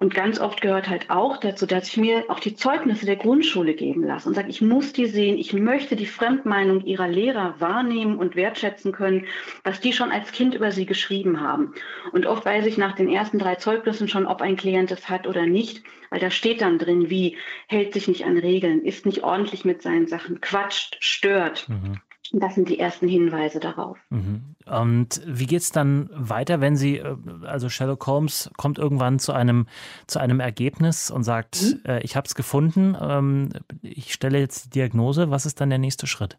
Und 0.00 0.14
ganz 0.14 0.38
oft 0.38 0.60
gehört 0.60 0.88
halt 0.88 1.10
auch 1.10 1.38
dazu, 1.38 1.66
dass 1.66 1.88
ich 1.88 1.96
mir 1.96 2.26
auch 2.28 2.38
die 2.38 2.54
Zeugnisse 2.54 3.04
der 3.04 3.16
Grundschule 3.16 3.74
geben 3.74 4.04
lasse 4.04 4.28
und 4.28 4.36
sage, 4.36 4.48
ich 4.48 4.62
muss 4.62 4.92
die 4.92 5.06
sehen, 5.06 5.36
ich 5.38 5.52
möchte 5.52 5.96
die 5.96 6.06
Fremdmeinung 6.06 6.84
ihrer 6.84 7.08
Lehrer 7.08 7.56
wahrnehmen 7.58 8.16
und 8.16 8.36
wertschätzen 8.36 8.92
können, 8.92 9.26
was 9.64 9.80
die 9.80 9.92
schon 9.92 10.12
als 10.12 10.30
Kind 10.30 10.54
über 10.54 10.70
sie 10.70 10.86
geschrieben 10.86 11.40
haben. 11.40 11.74
Und 12.12 12.26
oft 12.26 12.44
weiß 12.44 12.66
ich 12.66 12.78
nach 12.78 12.94
den 12.94 13.08
ersten 13.08 13.40
drei 13.40 13.56
Zeugnissen 13.56 14.06
schon, 14.06 14.26
ob 14.26 14.40
ein 14.40 14.56
Klient 14.56 14.92
es 14.92 15.08
hat 15.08 15.26
oder 15.26 15.46
nicht, 15.46 15.82
weil 16.10 16.20
da 16.20 16.30
steht 16.30 16.60
dann 16.60 16.78
drin, 16.78 17.10
wie 17.10 17.36
hält 17.66 17.92
sich 17.92 18.06
nicht 18.06 18.24
an 18.24 18.38
Regeln, 18.38 18.84
ist 18.84 19.04
nicht 19.04 19.24
ordentlich 19.24 19.64
mit 19.64 19.82
seinen 19.82 20.06
Sachen, 20.06 20.40
quatscht, 20.40 20.96
stört. 21.00 21.68
Mhm. 21.68 22.00
Das 22.32 22.54
sind 22.54 22.68
die 22.68 22.78
ersten 22.78 23.08
Hinweise 23.08 23.58
darauf. 23.58 23.98
Mhm. 24.10 24.54
Und 24.66 25.22
wie 25.26 25.46
geht 25.46 25.62
es 25.62 25.72
dann 25.72 26.10
weiter, 26.12 26.60
wenn 26.60 26.76
Sie, 26.76 26.98
äh, 26.98 27.16
also 27.44 27.68
Sherlock 27.68 28.06
Holmes 28.06 28.50
kommt 28.56 28.78
irgendwann 28.78 29.18
zu 29.18 29.32
einem, 29.32 29.66
zu 30.06 30.18
einem 30.18 30.40
Ergebnis 30.40 31.10
und 31.10 31.24
sagt, 31.24 31.62
mhm. 31.62 31.80
äh, 31.86 32.02
ich 32.02 32.16
habe 32.16 32.26
es 32.26 32.34
gefunden, 32.34 32.96
ähm, 33.00 33.50
ich 33.82 34.12
stelle 34.12 34.38
jetzt 34.38 34.66
die 34.66 34.70
Diagnose, 34.70 35.30
was 35.30 35.46
ist 35.46 35.60
dann 35.60 35.70
der 35.70 35.78
nächste 35.78 36.06
Schritt? 36.06 36.38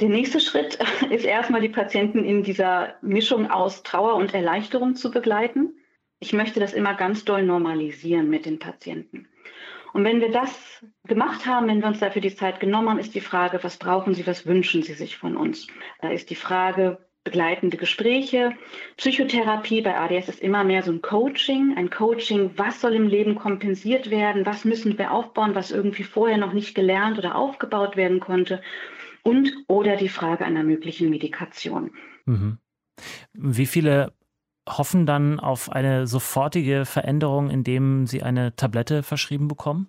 Der 0.00 0.08
nächste 0.08 0.40
Schritt 0.40 0.78
ist 1.10 1.24
erstmal 1.24 1.60
die 1.60 1.68
Patienten 1.68 2.24
in 2.24 2.42
dieser 2.42 2.94
Mischung 3.02 3.50
aus 3.50 3.82
Trauer 3.82 4.14
und 4.14 4.34
Erleichterung 4.34 4.96
zu 4.96 5.10
begleiten. 5.10 5.74
Ich 6.18 6.32
möchte 6.32 6.60
das 6.60 6.72
immer 6.72 6.94
ganz 6.94 7.24
doll 7.24 7.42
normalisieren 7.42 8.30
mit 8.30 8.46
den 8.46 8.58
Patienten. 8.58 9.26
Und 9.92 10.04
wenn 10.04 10.20
wir 10.20 10.30
das 10.30 10.84
gemacht 11.06 11.46
haben, 11.46 11.68
wenn 11.68 11.80
wir 11.80 11.88
uns 11.88 12.00
dafür 12.00 12.22
die 12.22 12.34
Zeit 12.34 12.60
genommen 12.60 12.88
haben, 12.88 12.98
ist 12.98 13.14
die 13.14 13.20
Frage, 13.20 13.58
was 13.62 13.76
brauchen 13.76 14.14
Sie, 14.14 14.26
was 14.26 14.46
wünschen 14.46 14.82
Sie 14.82 14.94
sich 14.94 15.16
von 15.16 15.36
uns? 15.36 15.66
Da 16.00 16.10
ist 16.10 16.30
die 16.30 16.34
Frage, 16.34 16.98
begleitende 17.24 17.76
Gespräche. 17.76 18.52
Psychotherapie 18.96 19.80
bei 19.80 19.96
ADS 19.96 20.28
ist 20.28 20.40
immer 20.40 20.64
mehr 20.64 20.82
so 20.82 20.90
ein 20.90 21.02
Coaching, 21.02 21.74
ein 21.76 21.90
Coaching, 21.90 22.50
was 22.56 22.80
soll 22.80 22.94
im 22.94 23.06
Leben 23.06 23.36
kompensiert 23.36 24.10
werden, 24.10 24.44
was 24.44 24.64
müssen 24.64 24.98
wir 24.98 25.12
aufbauen, 25.12 25.54
was 25.54 25.70
irgendwie 25.70 26.02
vorher 26.04 26.36
noch 26.36 26.52
nicht 26.52 26.74
gelernt 26.74 27.18
oder 27.18 27.36
aufgebaut 27.36 27.96
werden 27.96 28.18
konnte 28.18 28.60
und 29.22 29.52
oder 29.68 29.96
die 29.96 30.08
Frage 30.08 30.44
einer 30.44 30.64
möglichen 30.64 31.10
Medikation. 31.10 31.92
Mhm. 32.26 32.58
Wie 33.34 33.66
viele 33.66 34.12
hoffen 34.68 35.06
dann 35.06 35.40
auf 35.40 35.70
eine 35.70 36.06
sofortige 36.06 36.84
Veränderung, 36.84 37.50
indem 37.50 38.06
sie 38.06 38.22
eine 38.22 38.54
Tablette 38.56 39.02
verschrieben 39.02 39.48
bekommen? 39.48 39.88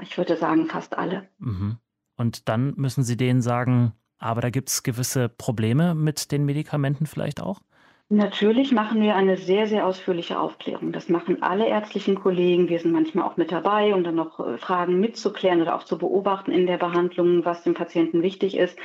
Ich 0.00 0.18
würde 0.18 0.36
sagen, 0.36 0.66
fast 0.66 0.96
alle. 0.98 1.28
Mhm. 1.38 1.78
Und 2.16 2.48
dann 2.48 2.74
müssen 2.76 3.04
Sie 3.04 3.16
denen 3.16 3.42
sagen, 3.42 3.92
aber 4.18 4.40
da 4.40 4.50
gibt 4.50 4.68
es 4.68 4.82
gewisse 4.82 5.28
Probleme 5.28 5.94
mit 5.94 6.30
den 6.30 6.44
Medikamenten 6.44 7.06
vielleicht 7.06 7.42
auch? 7.42 7.60
Natürlich 8.08 8.72
machen 8.72 9.00
wir 9.00 9.16
eine 9.16 9.38
sehr, 9.38 9.66
sehr 9.66 9.86
ausführliche 9.86 10.38
Aufklärung. 10.38 10.92
Das 10.92 11.08
machen 11.08 11.42
alle 11.42 11.66
ärztlichen 11.66 12.14
Kollegen. 12.14 12.68
Wir 12.68 12.78
sind 12.78 12.92
manchmal 12.92 13.26
auch 13.26 13.38
mit 13.38 13.50
dabei, 13.50 13.94
um 13.94 14.04
dann 14.04 14.16
noch 14.16 14.38
äh, 14.38 14.58
Fragen 14.58 15.00
mitzuklären 15.00 15.62
oder 15.62 15.74
auch 15.74 15.84
zu 15.84 15.96
beobachten 15.96 16.52
in 16.52 16.66
der 16.66 16.76
Behandlung, 16.76 17.46
was 17.46 17.62
dem 17.62 17.72
Patienten 17.72 18.22
wichtig 18.22 18.58
ist. 18.58 18.78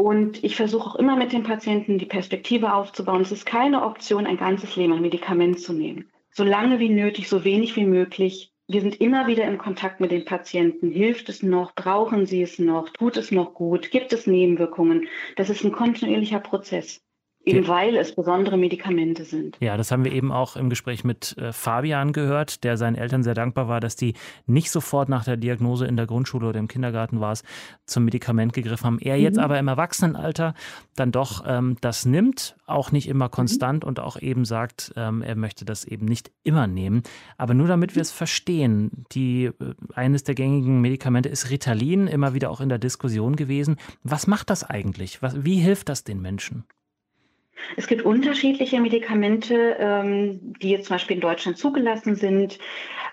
Und 0.00 0.42
ich 0.42 0.56
versuche 0.56 0.88
auch 0.88 0.96
immer 0.96 1.14
mit 1.14 1.34
den 1.34 1.42
Patienten 1.42 1.98
die 1.98 2.06
Perspektive 2.06 2.72
aufzubauen. 2.72 3.20
Es 3.20 3.32
ist 3.32 3.44
keine 3.44 3.84
Option, 3.84 4.26
ein 4.26 4.38
ganzes 4.38 4.74
Leben 4.74 4.94
ein 4.94 5.02
Medikament 5.02 5.60
zu 5.60 5.74
nehmen. 5.74 6.10
So 6.30 6.42
lange 6.42 6.78
wie 6.78 6.88
nötig, 6.88 7.28
so 7.28 7.44
wenig 7.44 7.76
wie 7.76 7.84
möglich. 7.84 8.50
Wir 8.66 8.80
sind 8.80 8.98
immer 8.98 9.26
wieder 9.26 9.44
im 9.44 9.58
Kontakt 9.58 10.00
mit 10.00 10.10
den 10.10 10.24
Patienten. 10.24 10.90
Hilft 10.90 11.28
es 11.28 11.42
noch? 11.42 11.74
Brauchen 11.74 12.24
sie 12.24 12.40
es 12.40 12.58
noch? 12.58 12.88
Tut 12.88 13.18
es 13.18 13.30
noch 13.30 13.52
gut? 13.52 13.90
Gibt 13.90 14.14
es 14.14 14.26
Nebenwirkungen? 14.26 15.06
Das 15.36 15.50
ist 15.50 15.64
ein 15.64 15.72
kontinuierlicher 15.72 16.40
Prozess. 16.40 17.02
Eben 17.42 17.66
weil 17.68 17.96
es 17.96 18.14
besondere 18.14 18.58
Medikamente 18.58 19.24
sind. 19.24 19.56
Ja, 19.60 19.78
das 19.78 19.90
haben 19.90 20.04
wir 20.04 20.12
eben 20.12 20.30
auch 20.30 20.56
im 20.56 20.68
Gespräch 20.68 21.04
mit 21.04 21.38
äh, 21.38 21.52
Fabian 21.52 22.12
gehört, 22.12 22.64
der 22.64 22.76
seinen 22.76 22.96
Eltern 22.96 23.22
sehr 23.22 23.32
dankbar 23.32 23.66
war, 23.66 23.80
dass 23.80 23.96
die 23.96 24.12
nicht 24.46 24.70
sofort 24.70 25.08
nach 25.08 25.24
der 25.24 25.38
Diagnose 25.38 25.86
in 25.86 25.96
der 25.96 26.06
Grundschule 26.06 26.48
oder 26.48 26.58
im 26.58 26.68
Kindergarten 26.68 27.18
war 27.20 27.32
es, 27.32 27.42
zum 27.86 28.04
Medikament 28.04 28.52
gegriffen 28.52 28.84
haben. 28.84 28.98
Er 28.98 29.16
mhm. 29.16 29.22
jetzt 29.22 29.38
aber 29.38 29.58
im 29.58 29.68
Erwachsenenalter 29.68 30.52
dann 30.96 31.12
doch 31.12 31.42
ähm, 31.46 31.78
das 31.80 32.04
nimmt, 32.04 32.56
auch 32.66 32.92
nicht 32.92 33.08
immer 33.08 33.30
konstant 33.30 33.84
mhm. 33.84 33.88
und 33.88 34.00
auch 34.00 34.20
eben 34.20 34.44
sagt, 34.44 34.92
ähm, 34.96 35.22
er 35.22 35.34
möchte 35.34 35.64
das 35.64 35.86
eben 35.86 36.04
nicht 36.04 36.30
immer 36.42 36.66
nehmen. 36.66 37.02
Aber 37.38 37.54
nur 37.54 37.68
damit 37.68 37.94
wir 37.94 38.02
es 38.02 38.12
verstehen, 38.12 39.06
die, 39.12 39.46
äh, 39.46 39.52
eines 39.94 40.24
der 40.24 40.34
gängigen 40.34 40.82
Medikamente 40.82 41.30
ist 41.30 41.48
Ritalin, 41.48 42.06
immer 42.06 42.34
wieder 42.34 42.50
auch 42.50 42.60
in 42.60 42.68
der 42.68 42.78
Diskussion 42.78 43.34
gewesen. 43.34 43.76
Was 44.02 44.26
macht 44.26 44.50
das 44.50 44.62
eigentlich? 44.62 45.22
Was, 45.22 45.42
wie 45.42 45.56
hilft 45.56 45.88
das 45.88 46.04
den 46.04 46.20
Menschen? 46.20 46.64
Es 47.76 47.86
gibt 47.86 48.02
unterschiedliche 48.02 48.80
Medikamente, 48.80 49.76
ähm, 49.78 50.54
die 50.60 50.70
jetzt 50.70 50.86
zum 50.86 50.94
Beispiel 50.94 51.16
in 51.16 51.20
Deutschland 51.20 51.58
zugelassen 51.58 52.14
sind. 52.14 52.58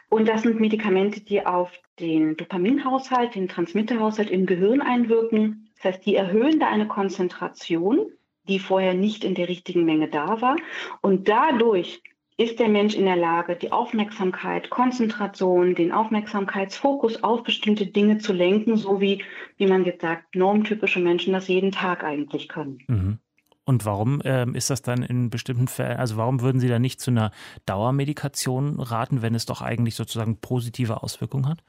Und 0.10 0.28
das 0.28 0.44
sind 0.44 0.60
Medikamente, 0.60 1.22
die 1.22 1.46
auf 1.46 1.72
den 2.00 2.38
Dopaminhaushalt, 2.38 3.36
den 3.36 3.48
Transmitterhaushalt 3.48 4.30
im 4.30 4.46
Gehirn 4.46 4.82
einwirken. 4.82 5.70
Das 5.76 5.86
heißt, 5.86 6.06
die 6.06 6.16
erhöhen 6.16 6.60
da 6.60 6.68
eine 6.68 6.88
Konzentration, 6.88 8.08
die 8.48 8.60
vorher 8.60 8.94
nicht 8.94 9.24
in 9.24 9.36
der 9.36 9.50
richtigen 9.50 9.86
Menge 9.86 10.08
da 10.08 10.42
war. 10.42 10.56
Und 11.02 11.28
dadurch 11.28 12.02
ist 12.38 12.60
der 12.60 12.70
Mensch 12.70 12.96
in 12.96 13.06
der 13.06 13.16
Lage, 13.16 13.56
die 13.56 13.72
Aufmerksamkeit, 13.72 14.70
Konzentration, 14.70 15.74
den 15.74 15.92
Aufmerksamkeitsfokus 15.92 17.24
auf 17.24 17.44
bestimmte 17.44 17.88
Dinge 17.88 18.20
zu 18.20 18.32
lenken, 18.32 18.78
so 18.78 19.02
wie, 19.02 19.24
wie 19.58 19.66
man 19.66 19.86
jetzt 19.86 20.02
sagt, 20.02 20.36
normtypische 20.36 21.00
Menschen 21.00 21.34
das 21.34 21.48
jeden 21.48 21.72
Tag 21.72 22.04
eigentlich 22.04 22.48
können. 22.48 22.84
Mhm. 22.88 23.20
Und 23.68 23.84
warum 23.84 24.22
ähm, 24.24 24.56
ist 24.56 24.70
das 24.70 24.82
dann 24.82 25.04
in 25.04 25.30
bestimmten 25.30 25.68
Fällen, 25.68 25.98
also 25.98 26.16
warum 26.16 26.40
würden 26.40 26.62
Sie 26.62 26.70
da 26.70 26.80
nicht 26.80 27.02
zu 27.02 27.12
einer 27.12 27.32
Dauermedikation 27.66 28.80
raten, 28.80 29.22
wenn 29.22 29.36
es 29.36 29.46
doch 29.46 29.62
eigentlich 29.62 29.96
sozusagen 29.96 30.38
positive 30.38 31.04
Auswirkungen 31.04 31.50
hat? 31.50 31.66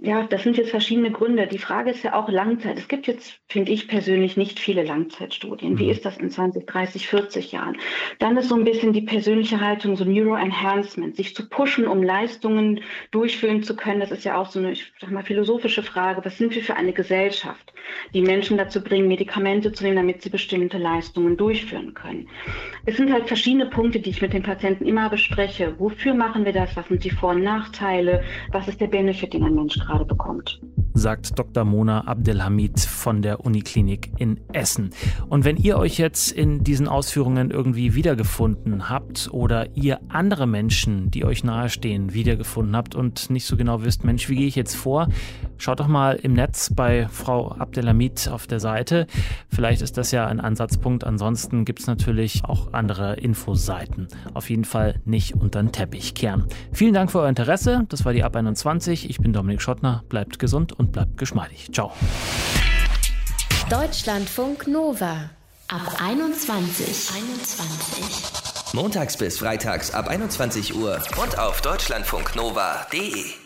Ja, 0.00 0.22
das 0.24 0.44
sind 0.44 0.56
jetzt 0.56 0.70
verschiedene 0.70 1.10
Gründe. 1.10 1.48
Die 1.48 1.58
Frage 1.58 1.90
ist 1.90 2.04
ja 2.04 2.14
auch 2.14 2.28
Langzeit. 2.28 2.78
Es 2.78 2.86
gibt 2.86 3.08
jetzt, 3.08 3.40
finde 3.48 3.72
ich 3.72 3.88
persönlich, 3.88 4.36
nicht 4.36 4.60
viele 4.60 4.84
Langzeitstudien. 4.84 5.78
Wie 5.78 5.86
mhm. 5.86 5.90
ist 5.90 6.04
das 6.04 6.18
in 6.18 6.30
20, 6.30 6.66
30, 6.66 7.08
40 7.08 7.52
Jahren? 7.52 7.76
Dann 8.20 8.36
ist 8.36 8.48
so 8.48 8.54
ein 8.54 8.64
bisschen 8.64 8.92
die 8.92 9.02
persönliche 9.02 9.60
Haltung, 9.60 9.96
so 9.96 10.04
Neuroenhancement, 10.04 11.16
sich 11.16 11.34
zu 11.34 11.48
pushen, 11.48 11.86
um 11.88 12.02
Leistungen 12.02 12.80
durchführen 13.10 13.64
zu 13.64 13.74
können. 13.74 13.98
Das 13.98 14.12
ist 14.12 14.24
ja 14.24 14.36
auch 14.36 14.46
so 14.50 14.60
eine, 14.60 14.72
ich 14.72 14.92
sag 15.00 15.10
mal, 15.10 15.24
philosophische 15.24 15.82
Frage. 15.82 16.24
Was 16.24 16.38
sind 16.38 16.54
wir 16.54 16.62
für 16.62 16.76
eine 16.76 16.92
Gesellschaft, 16.92 17.72
die 18.14 18.22
Menschen 18.22 18.56
dazu 18.56 18.82
bringen, 18.84 19.08
Medikamente 19.08 19.72
zu 19.72 19.82
nehmen, 19.82 19.96
damit 19.96 20.22
sie 20.22 20.30
bestimmte 20.30 20.78
Leistungen 20.78 21.36
durchführen 21.36 21.94
können? 21.94 22.28
Es 22.86 22.96
sind 22.96 23.12
halt 23.12 23.26
verschiedene 23.26 23.66
Punkte, 23.66 23.98
die 23.98 24.10
ich 24.10 24.22
mit 24.22 24.32
den 24.32 24.44
Patienten 24.44 24.86
immer 24.86 25.10
bespreche. 25.10 25.74
Wofür 25.78 26.14
machen 26.14 26.44
wir 26.44 26.52
das? 26.52 26.76
Was 26.76 26.86
sind 26.86 27.02
die 27.02 27.10
Vor- 27.10 27.30
und 27.30 27.42
Nachteile? 27.42 28.22
Was 28.52 28.68
ist 28.68 28.80
der 28.80 28.86
Benefit, 28.86 29.32
den 29.32 29.42
ein 29.42 29.54
Mensch 29.54 29.87
gerade 29.88 30.04
bekommt 30.04 30.60
sagt 30.98 31.38
Dr. 31.38 31.64
Mona 31.64 32.06
Abdelhamid 32.06 32.80
von 32.80 33.22
der 33.22 33.44
Uniklinik 33.44 34.10
in 34.18 34.40
Essen. 34.52 34.90
Und 35.28 35.44
wenn 35.44 35.56
ihr 35.56 35.78
euch 35.78 35.98
jetzt 35.98 36.32
in 36.32 36.64
diesen 36.64 36.88
Ausführungen 36.88 37.50
irgendwie 37.50 37.94
wiedergefunden 37.94 38.88
habt 38.88 39.28
oder 39.32 39.76
ihr 39.76 40.00
andere 40.08 40.46
Menschen, 40.46 41.10
die 41.10 41.24
euch 41.24 41.44
nahestehen, 41.44 42.14
wiedergefunden 42.14 42.76
habt 42.76 42.94
und 42.94 43.30
nicht 43.30 43.46
so 43.46 43.56
genau 43.56 43.84
wisst, 43.84 44.04
Mensch, 44.04 44.28
wie 44.28 44.36
gehe 44.36 44.48
ich 44.48 44.56
jetzt 44.56 44.74
vor, 44.74 45.08
schaut 45.56 45.78
doch 45.78 45.86
mal 45.86 46.16
im 46.16 46.32
Netz 46.32 46.72
bei 46.74 47.06
Frau 47.08 47.52
Abdelhamid 47.52 48.28
auf 48.28 48.46
der 48.46 48.60
Seite. 48.60 49.06
Vielleicht 49.48 49.82
ist 49.82 49.96
das 49.98 50.10
ja 50.10 50.26
ein 50.26 50.40
Ansatzpunkt. 50.40 51.04
Ansonsten 51.04 51.64
gibt 51.64 51.80
es 51.80 51.86
natürlich 51.86 52.44
auch 52.44 52.72
andere 52.72 53.14
Infoseiten. 53.14 54.08
Auf 54.34 54.50
jeden 54.50 54.64
Fall 54.64 55.00
nicht 55.04 55.34
unter 55.34 55.62
den 55.62 55.70
Teppich 55.70 56.14
kehren. 56.14 56.46
Vielen 56.72 56.94
Dank 56.94 57.12
für 57.12 57.20
euer 57.20 57.28
Interesse. 57.28 57.86
Das 57.88 58.04
war 58.04 58.12
die 58.12 58.24
Ab 58.24 58.34
21. 58.34 59.08
Ich 59.08 59.18
bin 59.18 59.32
Dominik 59.32 59.62
Schottner. 59.78 60.02
Bleibt 60.08 60.38
gesund 60.38 60.72
und 60.72 60.92
bleibt 60.92 61.16
geschmeidig. 61.16 61.68
Ciao. 61.72 61.92
Deutschlandfunk 63.70 64.66
Nova 64.66 65.30
ab 65.68 66.00
21. 66.02 67.10
21. 67.14 68.74
Montags 68.74 69.16
bis 69.16 69.38
freitags 69.38 69.92
ab 69.92 70.08
21 70.08 70.74
Uhr 70.74 71.00
und 71.22 71.38
auf 71.38 71.60
deutschlandfunknova.de. 71.62 73.37